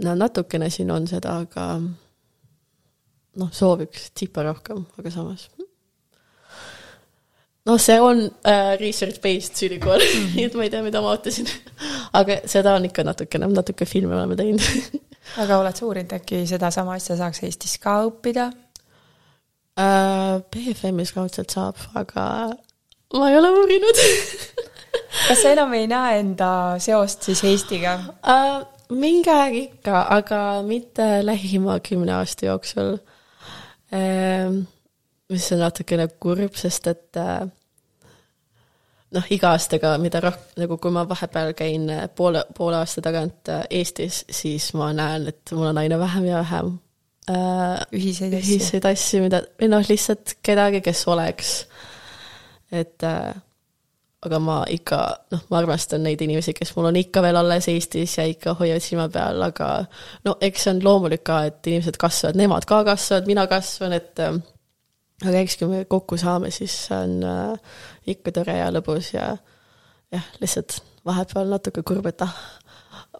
[0.04, 1.80] no natukene siin on seda, aga
[3.36, 5.50] noh, sooviks tipa rohkem, aga samas
[7.64, 10.34] noh, see on äh, research-based ülikool mm, -hmm.
[10.36, 11.48] nii et ma ei tea, mida ma ootasin
[12.12, 14.60] aga seda on ikka natukene, natuke filme oleme teinud
[15.42, 18.50] aga oled sa uurinud, äkki sedasama asja saaks Eestis ka õppida
[19.78, 20.42] äh,?
[20.50, 22.26] BFM-is kaudselt saab, aga
[23.14, 24.02] ma ei ole uurinud
[25.28, 26.50] kas sa enam ei näe enda
[26.82, 28.62] seost siis Eestiga äh,?
[28.94, 32.96] mingi aeg ikka, aga mitte lähima kümne aasta jooksul
[33.94, 34.62] äh,
[35.30, 37.44] mis on natukene kurb, sest et äh,
[39.14, 44.24] noh, iga aastaga, mida roh-, nagu kui ma vahepeal käin poole, poole aasta tagant Eestis,
[44.30, 46.74] siis ma näen, et mul on aina vähem ja vähem
[47.30, 51.56] äh, ühiseid asju, ühiseid asju, mida, või noh, lihtsalt kedagi, kes oleks.
[52.74, 53.34] et äh,
[54.24, 54.98] aga ma ikka,
[55.34, 58.84] noh, ma armastan neid inimesi, kes mul on ikka veel alles Eestis ja ikka hoiavad
[58.84, 59.68] silma peal, aga
[60.24, 64.24] no eks see on loomulik ka, et inimesed kasvavad, nemad ka kasvavad, mina kasvan, et
[64.24, 64.38] äh,
[65.24, 67.76] aga eks, kui me kokku saame, siis see on äh,
[68.14, 69.28] ikka tore ja lõbus ja
[70.14, 72.34] jah, lihtsalt vahepeal natuke kurb, et ah,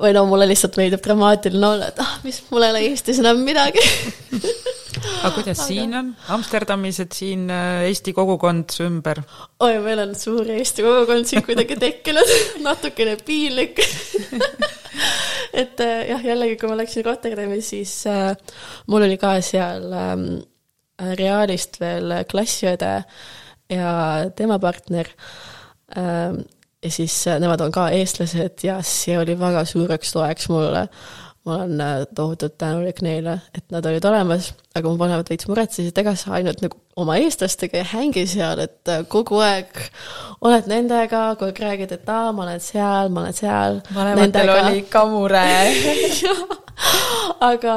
[0.01, 3.43] või no mulle lihtsalt meeldib dramaatiline olla, et ah, mis, mul ei ole Eestis enam
[3.47, 3.83] midagi
[5.25, 5.67] aga kuidas aga...
[5.67, 9.23] siin on, Amsterdamis, et siin äh, Eesti kogukond ümber?
[9.65, 12.35] oi, meil on suur Eesti kogukond siin kuidagi tekkinud
[12.67, 13.83] natukene piinlik
[15.63, 18.35] et äh, jah, jällegi, kui ma läksin Rotterdami, siis äh,
[18.91, 20.27] mul oli ka seal ähm,
[21.19, 22.91] Realist veel klassiõde
[23.73, 23.91] ja
[24.37, 25.09] tema partner.
[25.99, 26.45] Ähm,
[26.85, 30.89] ja siis äh, nemad on ka eestlased ja see oli väga suureks toeks mulle.
[31.45, 35.91] ma olen äh, tohutult tänulik neile, et nad olid olemas, aga mu vanemad veits muretsesid,
[35.93, 39.83] et ega sa ainult nagu oma eestlastega ei hängi seal, et äh, kogu aeg
[40.41, 43.77] oled nendega, kogu aeg räägid, et aa, ma olen seal, ma olen seal.
[43.93, 45.45] vanematel oli ikka mure
[47.53, 47.77] aga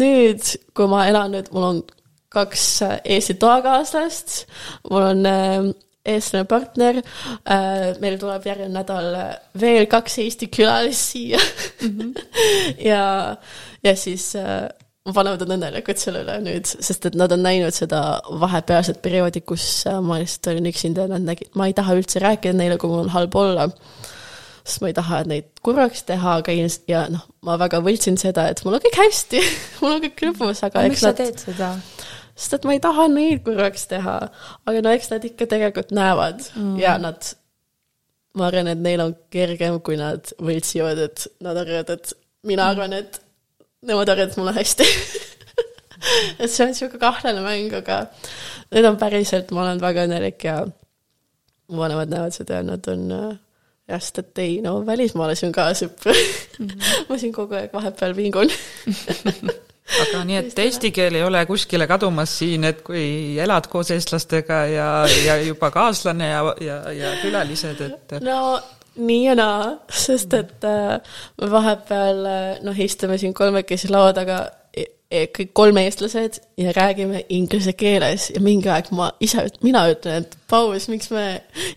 [0.00, 1.84] nüüd, kui ma elan nüüd, mul on
[2.32, 2.64] kaks
[3.04, 4.40] Eesti toakaaslast,
[4.88, 5.68] mul on äh,
[6.14, 7.00] eestlane partner,
[7.44, 9.14] äh, meil tuleb järgmine nädal
[9.60, 11.88] veel kaks Eesti külalist siia mm.
[11.88, 12.12] -hmm.
[12.90, 13.36] ja,
[13.84, 14.32] ja siis
[15.14, 19.84] vanemad on õnnelikud selle üle nüüd, sest et nad on näinud seda vahepealset perioodi, kus
[20.04, 23.06] ma lihtsalt olin üksinda ja nad nägid, ma ei taha üldse rääkida neile, kui mul
[23.06, 23.70] on halb olla
[24.68, 26.54] sest ma ei taha neid kurvaks teha, aga
[26.90, 29.42] ja noh, ma väga võltsin seda, et mul on kõik hästi
[29.80, 30.92] mul on kõik lõbus, aga eks nad.
[30.94, 31.70] miks sa teed seda?
[32.38, 34.16] Sest et ma ei taha neid kurvaks teha,
[34.70, 36.74] aga no eks nad ikka tegelikult näevad mm.
[36.80, 37.32] ja nad,
[38.38, 42.14] ma arvan, et neil on kergem, kui nad võltsivad, et nad arvavad, et
[42.46, 42.70] mina mm.
[42.74, 43.20] arvan, et
[43.88, 44.88] nemad arvavad, et mul on hästi
[46.42, 48.04] et see on niisugune kahtlane mäng, aga
[48.70, 50.60] need on päriselt, ma olen väga õnnelik ja
[51.68, 53.30] mu vanemad näevad seda ja nad on äh,
[53.88, 56.68] jah, sest et ei, no välismaalasi on ka sõpru mm.
[56.68, 57.06] -hmm.
[57.08, 58.52] ma siin kogu aeg vahepeal vingun
[60.02, 64.64] aga nii, et eesti keel ei ole kuskile kadumas siin, et kui elad koos eestlastega
[64.72, 64.88] ja,
[65.24, 68.58] ja juba kaaslane ja, ja, ja külalised, et no
[68.98, 70.98] nii ja naa, sest et äh,
[71.40, 74.40] me vahepeal äh, noh, istume siin kolmekesi laua taga
[74.74, 80.26] e, kõik kolm eestlased ja räägime inglise keeles ja mingi aeg ma ise, mina ütlen,
[80.26, 81.28] et Paus, miks me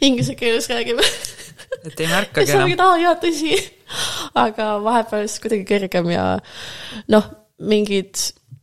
[0.04, 1.06] inglise keeles räägime
[1.88, 2.74] et ei märkagi enam.
[2.88, 3.60] aa jaa, tõsi.
[4.40, 6.26] aga vahepeal siis kuidagi kergem ja
[7.12, 7.30] noh,
[7.62, 8.20] mingid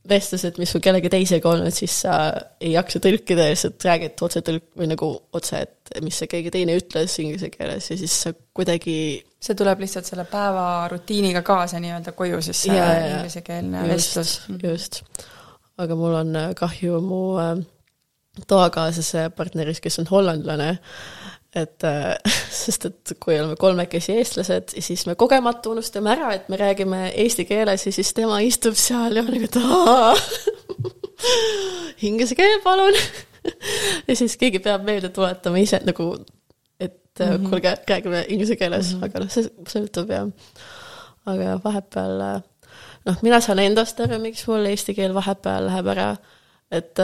[0.09, 2.16] vestlused, mis sul kellegi teisega olnud, siis sa
[2.61, 6.53] ei jaksa tõlkida ja lihtsalt räägid otse tõlk- või nagu otse, et mis see keegi
[6.55, 8.99] teine ütles inglise keeles ja siis sa kuidagi
[9.38, 14.38] see tuleb lihtsalt selle päeva rutiiniga kaasa nii-öelda koju, siis see inglisekeelne vestlus.
[14.62, 15.03] just,
[15.78, 17.55] aga mul on kahju mu äh,
[18.49, 20.72] toakaaslase partnerist, kes on hollandlane
[21.59, 22.16] et äh,
[22.62, 27.46] sest, et kui oleme kolmekesi eestlased, siis me kogemata unustame ära, et me räägime eesti
[27.48, 29.56] keeles ja siis tema istub seal ja on nagu, et
[32.09, 32.96] inglise keel, palun
[34.09, 36.12] ja siis keegi peab meelde tuletama ise nagu,
[36.80, 37.48] et mm -hmm.
[37.48, 39.04] kuulge, räägime inglise keeles mm, -hmm.
[39.04, 40.28] aga noh, see sõltub jah.
[41.26, 42.40] aga vahepeal äh,
[43.06, 46.16] noh, mina saan endast aru, miks mul eesti keel vahepeal läheb ära,
[46.70, 47.00] et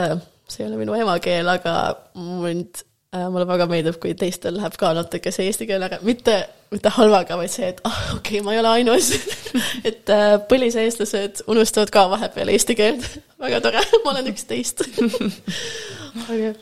[0.49, 2.85] see ei ole minu emakeel, aga mind
[3.31, 6.37] mulle väga meeldib, kui teistel läheb ka natuke see eesti keel ära, mitte,
[6.75, 9.11] mitte halvaga, vaid see, et ah oh, okei okay,, ma ei ole ainus.
[9.89, 13.07] Et äh, põliseestlased unustavad ka vahepeal eesti keelt.
[13.45, 14.83] Väga tore, ma olen üks teist.
[16.31, 16.55] Aga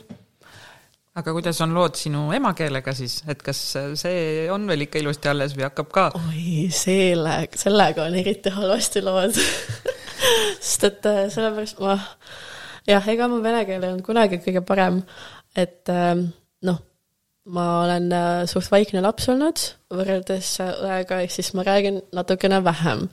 [1.13, 3.59] aga kuidas on lood sinu emakeelega siis, et kas
[4.01, 6.05] see on veel ikka ilusti alles või hakkab ka?
[6.17, 9.37] oi, selle, sellega on eriti halvasti lood.
[10.63, 11.99] Sest et äh, sellepärast ma,
[12.89, 15.03] jah, ega mu vene keel ei olnud kunagi kõige parem,
[15.53, 16.31] et ähm,
[16.67, 16.79] noh,
[17.53, 19.61] ma olen äh, suht vaikne laps olnud
[19.93, 23.09] võrreldes äh, õega, ehk siis ma räägin natukene vähem.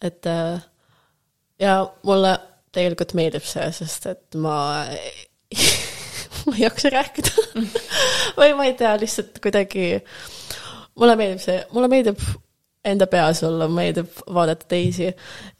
[0.00, 0.60] et äh,
[1.60, 2.36] ja mulle
[2.72, 4.84] tegelikult meeldib see, sest et ma
[6.46, 7.48] ma ei jaksa rääkida
[8.38, 9.98] või ma ei tea, lihtsalt kuidagi
[10.98, 12.22] mulle meeldib see, mulle meeldib
[12.84, 15.10] enda peas olla, meeldib vaadata teisi.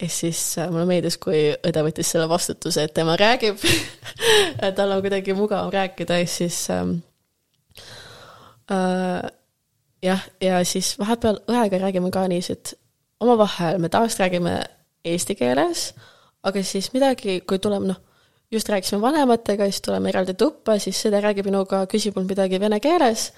[0.00, 0.40] ehk siis
[0.70, 3.60] mulle meeldis, kui õde võttis selle vastutuse, et tema räägib
[4.76, 6.96] tal on kuidagi mugav rääkida, ehk siis ähm,
[8.72, 9.30] äh,
[10.02, 12.74] jah, ja siis vahepeal õega räägime ka niiviisi, et
[13.20, 14.56] omavahel me tavaliselt räägime
[15.04, 15.90] eesti keeles,
[16.42, 18.00] aga siis midagi, kui tuleb noh,
[18.50, 22.80] just rääkisime vanematega, siis tuleme eraldi tuppa, siis seda räägib minuga, küsib mul midagi vene
[22.80, 23.30] keeles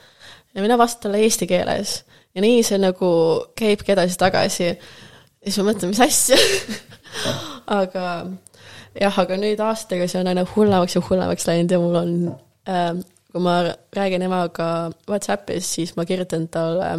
[0.55, 2.03] ja mina vastan talle eesti keeles.
[2.35, 3.13] ja nii see nagu
[3.59, 4.69] käibki edasi-tagasi.
[4.73, 6.39] ja siis ma mõtlen, mis asja
[7.81, 8.07] aga
[9.01, 12.15] jah, aga nüüd aastatega see on aina hullemaks ja hullemaks läinud ja mul on
[12.69, 13.57] äh, kui ma
[13.97, 16.91] räägin emaga Whatsappis, siis ma kirjutan talle,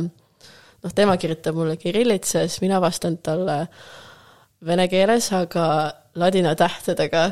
[0.84, 3.68] noh, tema kirjutab mulle kirillitses, mina vastan talle
[4.66, 5.66] vene keeles, aga
[6.16, 7.24] ladina tähtedega.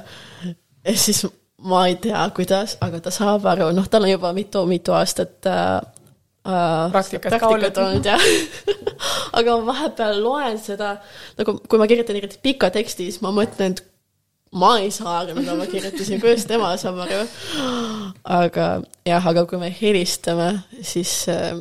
[0.86, 1.26] ja siis
[1.58, 5.82] ma ei tea, kuidas, aga ta saab aru, noh, tal on juba mitu-mitu aastat äh,
[6.44, 8.22] praktikat ka olnud jah
[9.38, 10.96] aga ma vahepeal loen seda,
[11.38, 13.84] nagu kui ma kirjutan eriti pika teksti, siis ma mõtlen, et
[14.58, 17.22] ma ei saa aru, mida ma kirjutasin, kuidas tema saab aru.
[18.40, 18.70] aga
[19.08, 20.50] jah, aga kui me helistame,
[20.86, 21.54] siis äh,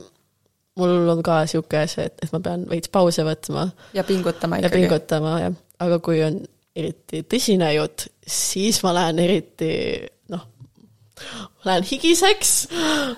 [0.80, 3.68] mul on ka sihuke see, et, et ma pean veits pause võtma.
[3.96, 4.70] ja pingutama ikkagi.
[4.70, 5.60] ja pingutama, jah.
[5.86, 6.40] aga kui on
[6.76, 9.70] eriti tõsine jutt, siis ma lähen eriti
[11.66, 12.54] lähen higiseks,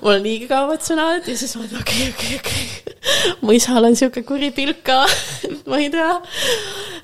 [0.03, 2.97] mul on liiga kaovad sõnad ja siis ma mõtlen, okei okay,, okei okay,, okei.
[2.97, 3.37] Okay..
[3.43, 5.03] mu isal on sihuke kuri pilk ka
[5.67, 6.11] ma ei tea.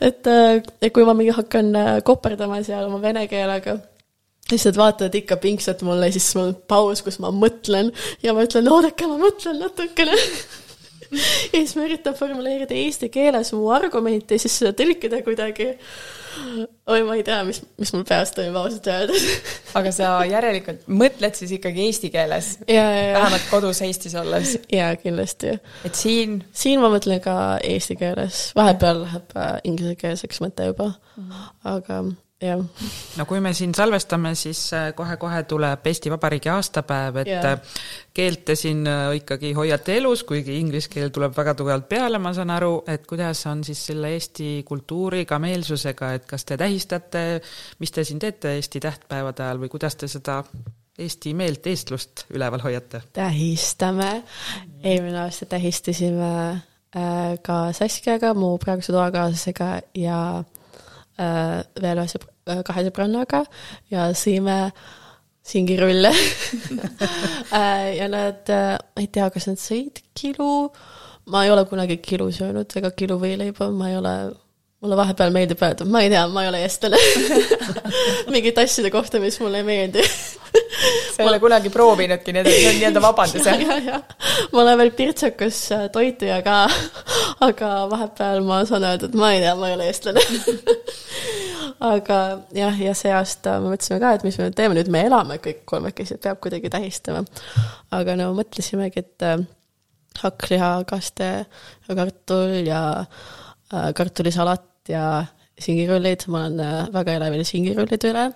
[0.00, 3.78] et, äh, et kui ma mingi hakkan äh, koperdama seal oma vene keelega,
[4.48, 7.92] siis nad vaatavad ikka pingsalt mulle, siis mul on paus, kus ma mõtlen.
[8.24, 10.16] Ja ma ütlen, oodake, ma mõtlen natukene.
[11.08, 15.70] Ja siis ma üritan formuleerida eesti keeles mu argumenti ja siis seda tõlkida kuidagi
[16.92, 19.26] oi, ma ei tea, mis, mis mul peas toimub ausalt öeldes
[19.78, 22.54] aga sa järelikult mõtled siis ikkagi eesti keeles?
[22.68, 24.56] vähemalt kodus Eestis olles?
[24.72, 25.58] jaa, kindlasti.
[25.88, 26.40] et siin?
[26.52, 27.34] siin ma mõtlen ka
[27.64, 31.52] eesti keeles, vahepeal läheb äh, inglisekeelseks mõte juba -hmm.
[31.74, 32.02] aga
[32.42, 32.62] jah.
[33.18, 37.52] no kui me siin salvestame, siis äh, kohe-kohe tuleb Eesti Vabariigi aastapäev, et yeah.
[37.52, 37.84] Äh,
[38.14, 42.32] keelt te siin äh, ikkagi hoiate elus, kuigi inglise keel tuleb väga tugevalt peale, ma
[42.36, 47.24] saan aru, et kuidas on siis selle Eesti kultuuriga, meelsusega, et kas te tähistate,
[47.82, 50.42] mis te siin teete Eesti tähtpäevade ajal või kuidas te seda
[50.98, 53.02] Eesti meelt, eestlust üleval hoiate?
[53.14, 54.22] tähistame,
[54.82, 56.30] eelmine aasta tähistasime
[57.44, 59.68] ka Saskiaga, mu praeguse toakaaslasega
[60.00, 60.18] ja
[61.20, 63.42] äh, veel ühe sõbra, äh, kahe sõbrannaga
[63.92, 64.58] ja sõime
[65.48, 66.12] singirulle.
[67.48, 70.68] Äh, ja nad äh,, ma ei tea, kas nad sõid kilu,
[71.32, 74.12] ma ei ole kunagi kilu söönud ega kilu võileiba, ma ei ole
[74.82, 76.98] mulle vahepeal meeldib öelda, ma ei tea, ma ei ole eestlane
[78.34, 83.02] mingite asjade kohta, mis mulle ei meeldi sa ei ole kunagi proovinudki, see on nii-öelda
[83.02, 83.58] vabandus, jah?
[83.64, 84.28] jah, jah.
[84.52, 86.60] ma olen veel pirtsakas äh, toituja ka,
[87.48, 90.22] aga vahepeal ma saan öelda, et ma ei tea, ma ei ole eestlane
[91.92, 92.20] aga
[92.54, 95.40] jah, ja see aasta me mõtlesime ka, et mis me nüüd teeme, nüüd me elame
[95.42, 97.24] kõik kolmekesi, et peab kuidagi tähistama.
[97.98, 99.42] aga no mõtlesimegi, et äh,
[100.22, 101.32] hakkliha, kaste,
[101.90, 103.36] kartul ja äh,
[103.70, 105.26] kartulisalat ja
[105.58, 108.26] singirullid, ma olen äh, väga elevil singirullide üle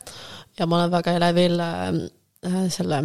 [0.59, 1.89] ja ma olen väga elevil äh,
[2.49, 3.03] äh selle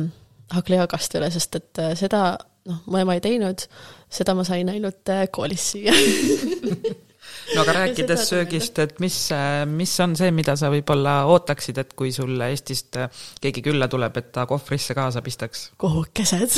[0.54, 2.22] hakklihakast üle, sest et äh, seda
[2.68, 3.68] noh, mu ema ei teinud,
[4.10, 5.96] seda ma sain ainult äh, koolis süüa
[7.56, 11.94] no aga rääkides söögist, et mis, äh, mis on see, mida sa võib-olla ootaksid, et
[11.98, 13.00] kui sul Eestist
[13.44, 15.70] keegi külla tuleb, et ta kohvrisse kaasa pistaks?
[15.78, 16.58] kohukesed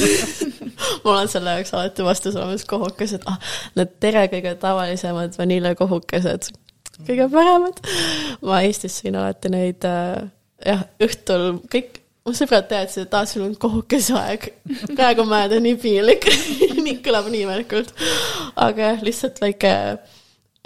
[1.04, 3.38] mul on selle jaoks alati vastus olemas, kohukesed, ah,
[3.80, 6.52] need tere kõige tavalisemad vaniljekohukesed
[7.08, 7.80] kõige paremad.
[8.46, 10.30] ma Eestis sõin alati neid äh,
[10.66, 14.50] jah, õhtul kõik mu sõbrad teadsid, et aa, sul on kohukesaeg.
[14.98, 16.28] praegu ma jääda nii piinlik
[16.86, 17.94] nii kõlab nii imelikult.
[18.56, 19.76] aga jah, lihtsalt väike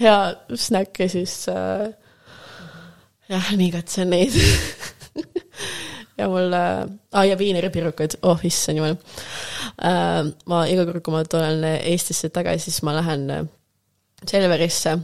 [0.02, 0.18] hea
[0.56, 1.90] snäkk ja siis äh,
[3.30, 4.38] jah, nii katsen neid.
[6.14, 6.84] Ja mul äh,,
[7.18, 9.00] aa ja viineripirukaid, oh issand jumal.
[9.82, 10.28] Äh,.
[10.46, 13.48] ma iga kord, kui ma tulen Eestisse tagasi, siis ma lähen äh,
[14.30, 15.00] Selverisse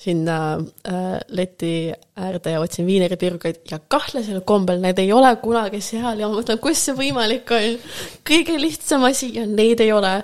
[0.00, 0.56] sinna
[0.88, 6.28] äh, leti äärde ja otsin viineripirukaid ja kahtlasel kombel need ei ole kunagi seal ja
[6.28, 7.76] ma mõtlen, kuidas see võimalik on.
[8.30, 10.14] kõige lihtsam asi ja neid ei ole.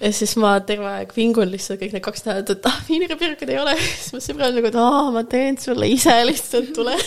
[0.00, 3.60] ja siis ma terve aeg vingun lihtsalt kõik need kaks nädalat, et ah, viineripirukaid ei
[3.62, 3.76] ole.
[3.92, 6.98] siis mu sõbral nagu, et aa, ma teen sulle ise lihtsalt, tule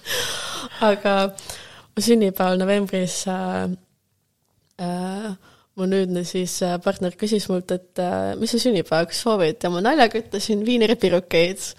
[0.90, 3.64] aga mu sünnipäeval novembris äh,
[4.84, 5.32] äh,
[5.80, 9.58] mu nüüdne siis äh, partner küsis mult, et äh, mis sa sünnipäevaks soovid?
[9.64, 11.72] Ja ma naljaga ütlesin viineripirukeid.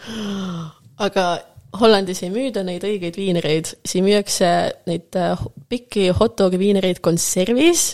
[1.02, 1.26] aga
[1.80, 4.50] Hollandis ei müüda neid õigeid viinereid, siin müüakse
[4.90, 5.40] neid äh,
[5.72, 7.94] pikki hot dogi viinereid konservis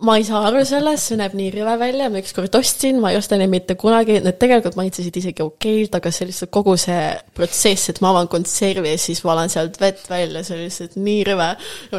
[0.00, 3.18] ma ei saa aru sellest, see näeb nii rõve välja, ma ükskord ostsin, ma ei
[3.18, 7.02] osta neid mitte kunagi, need tegelikult maitsesid isegi okeilt, aga see lihtsalt kogu see
[7.36, 11.24] protsess, et ma avan konservi ja siis valan sealt vett välja, see oli lihtsalt nii
[11.28, 11.50] rõve.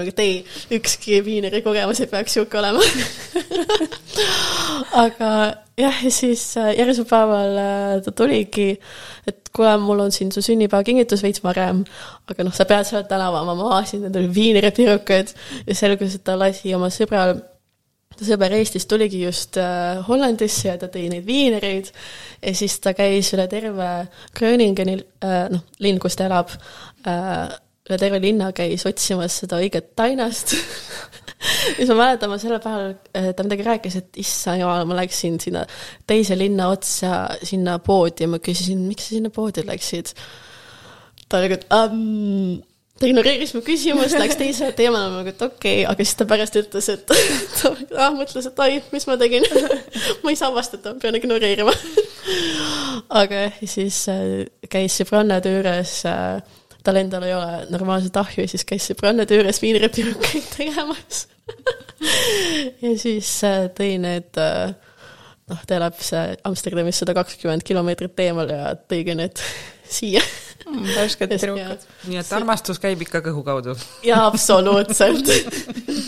[0.02, 0.40] et ei,
[0.78, 2.82] ükski viineri kogemus ei peaks niisugune olema
[5.06, 5.30] aga
[5.78, 8.72] jah, ja siis äh, järgmisel päeval äh, ta tuligi,
[9.30, 11.84] et kuule, mul on siin su sünnipäevakingitus veits varem,
[12.32, 15.34] aga noh, sa pead sealt tänava, ma mahasin endale viiniripirukad
[15.68, 17.38] ja selgus, et ta lasi oma sõbral
[18.26, 21.92] sõber Eestist tuligi just äh, Hollandisse ja ta tõi neid viinereid
[22.42, 23.90] ja siis ta käis üle terve
[24.38, 26.54] Gröningeni äh,, noh, linn, kus ta elab
[27.08, 27.52] äh,,
[27.90, 30.56] üle terve linna käis otsimas seda õiget tainast
[31.76, 32.96] siis ma mäletan, ma sellel päeval
[33.36, 35.64] ta midagi rääkis, et issand jumal, ma läksin sinna
[36.10, 40.14] teise linna otsa, sinna poodi ja ma küsisin, miks sa sinna poodi läksid.
[41.28, 42.60] ta oli nagu, et um,
[43.02, 46.28] ta ignoreeris mu küsimust, läks teisele teemale, ma nagu, et okei okay., aga siis ta
[46.30, 47.04] pärast ütles, et
[47.58, 49.46] ta ah, mõtles, et ai, mis ma tegin
[50.24, 51.74] ma ei saa vastata, pean ignoreerima
[53.22, 58.88] aga siis äh, käis sõbrannade juures äh,, tal endal ei ole normaalset ahju siis käis
[58.90, 61.26] sõbrannade juures viinirepirukkeid tegemas
[62.82, 64.40] ja siis äh, tõi need
[65.52, 65.98] noh, ta elab
[66.48, 69.42] Amsterdamis sada kakskümmend kilomeetrit eemal ja tõigi need
[69.92, 70.24] siia.
[70.70, 71.86] Värsked tüdrukud.
[72.10, 73.76] nii et armastus käib ikka kõhu kaudu?
[74.06, 75.30] jaa, absoluutselt.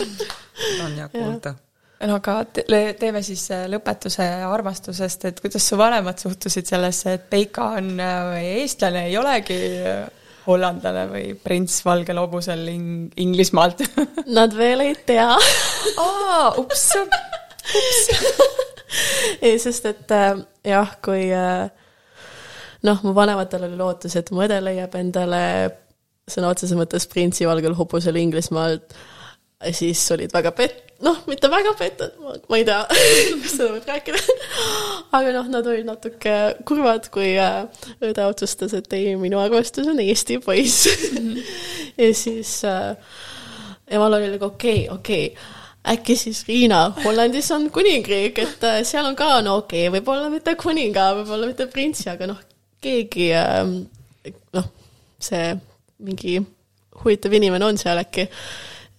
[0.84, 1.54] On hea kuulda.
[2.04, 2.40] No aga
[2.98, 8.34] teeme siis äh, lõpetuse armastusest, et kuidas su vanemad suhtusid sellesse, et Peika on äh,
[8.60, 10.02] eestlane, ei olegi äh,
[10.44, 13.80] hollandlane või prints valgel hobusel ing-, Inglismaalt?
[14.36, 15.30] Nad veel ei tea.
[16.02, 18.02] Aa, ups, ups
[19.46, 20.14] ei, sest et
[20.68, 21.70] jah, kui äh,
[22.84, 25.42] noh, mu vanematel oli lootus, et mu õde leiab endale
[26.30, 28.94] sõna otseses mõttes printsi valgel hobusel Inglismaalt,
[29.76, 32.80] siis olid väga pet-, noh, mitte väga pettunud, ma ei tea,
[33.42, 34.22] kas seda võib rääkida,
[35.16, 36.36] aga noh, nad olid natuke
[36.68, 37.64] kurvad, kui äh,
[38.04, 40.88] õde otsustas, et ei, minu armastus on Eesti poiss.
[40.88, 41.42] -hmm.
[42.00, 42.96] ja siis äh,
[43.88, 48.80] emal oli nagu okei okay,, okei okay äkki siis Riina, Hollandis on kuningriik, et äh,
[48.88, 52.40] seal on ka, no okei okay,, võib-olla mitte kuninga, võib-olla mitte printsi, aga noh,
[52.84, 53.76] keegi ähm,
[54.56, 54.68] noh,
[55.22, 55.54] see
[56.04, 56.38] mingi
[57.02, 58.28] huvitav inimene on seal äkki.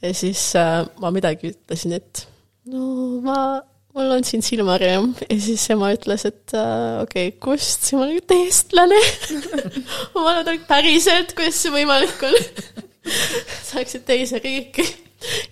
[0.02, 2.26] ja siis äh, ma midagi ütlesin, et
[2.72, 3.38] no ma,
[3.96, 8.06] mul on siin silmarõõm ja siis ema ütles, et äh, okei okay,, kust, siis ma
[8.08, 9.02] olin, et eestlane
[10.16, 12.40] ma vaatan, päriselt, kuidas see võimalik on?
[13.66, 14.84] Sa läksid teise riiki.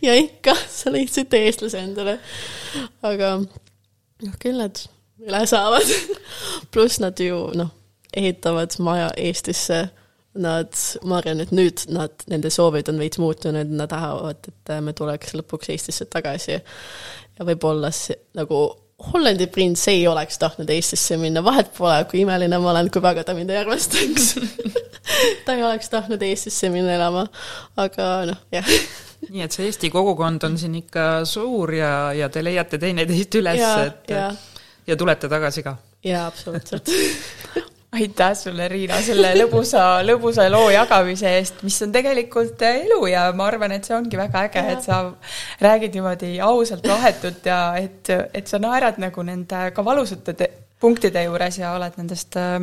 [0.01, 2.15] Ja ikka sa leidsid eestlase endale.
[3.05, 4.81] aga noh, küll nad
[5.21, 5.93] üle saavad.
[6.73, 7.71] Pluss nad ju noh
[8.17, 9.87] ehitavad maja Eestisse,
[10.33, 10.73] nad,
[11.05, 15.35] ma arvan, et nüüd nad, nende soovid on veits muutunud, nad tahavad, et me tuleks
[15.37, 16.57] lõpuks Eestisse tagasi.
[17.37, 18.65] ja võib-olla see nagu
[19.03, 23.25] Hollandi prints ei oleks tahtnud Eestisse minna, vahet pole, kui imeline ma olen, kui väga
[23.27, 24.29] ta mind ei armastaks
[25.45, 27.25] ta ei oleks tahtnud Eestisse minna elama,
[27.83, 28.69] aga noh, jah
[29.31, 33.61] nii et see Eesti kogukond on siin ikka suur ja, ja te leiate teineteist üles,
[33.87, 34.29] et ja.
[34.87, 35.77] ja tulete tagasi ka?
[36.03, 36.91] jaa, absoluutselt
[37.93, 43.47] aitäh sulle, Riina, selle lõbusa, lõbusa loo jagamise eest, mis on tegelikult elu ja ma
[43.51, 45.01] arvan, et see ongi väga äge, et sa
[45.61, 50.49] räägid niimoodi ausalt, vahetult ja et, et sa naerad nagu nende ka valusate
[50.81, 52.57] punktide juures ja oled nendest äh,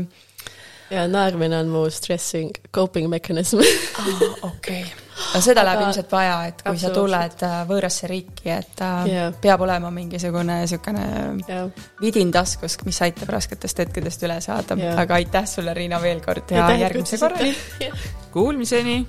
[0.90, 3.62] ja naermine on mu stressing coping mechanism.
[3.98, 4.10] Ah,
[4.42, 4.82] okei.
[4.82, 9.30] okay no seda läheb ilmselt vaja, et kui sa tuled äh, võõrasse riiki, et yeah.
[9.42, 11.06] peab olema mingisugune niisugune
[11.46, 11.86] yeah.
[12.00, 14.78] vidin taskus, mis aitab rasketest hetkedest üle saada.
[14.80, 14.98] Yeah..
[15.00, 16.50] aga aitäh sulle, Riina, veel kord.
[16.50, 17.54] Ja, ja järgmise korrani
[18.34, 19.00] Kuulmiseni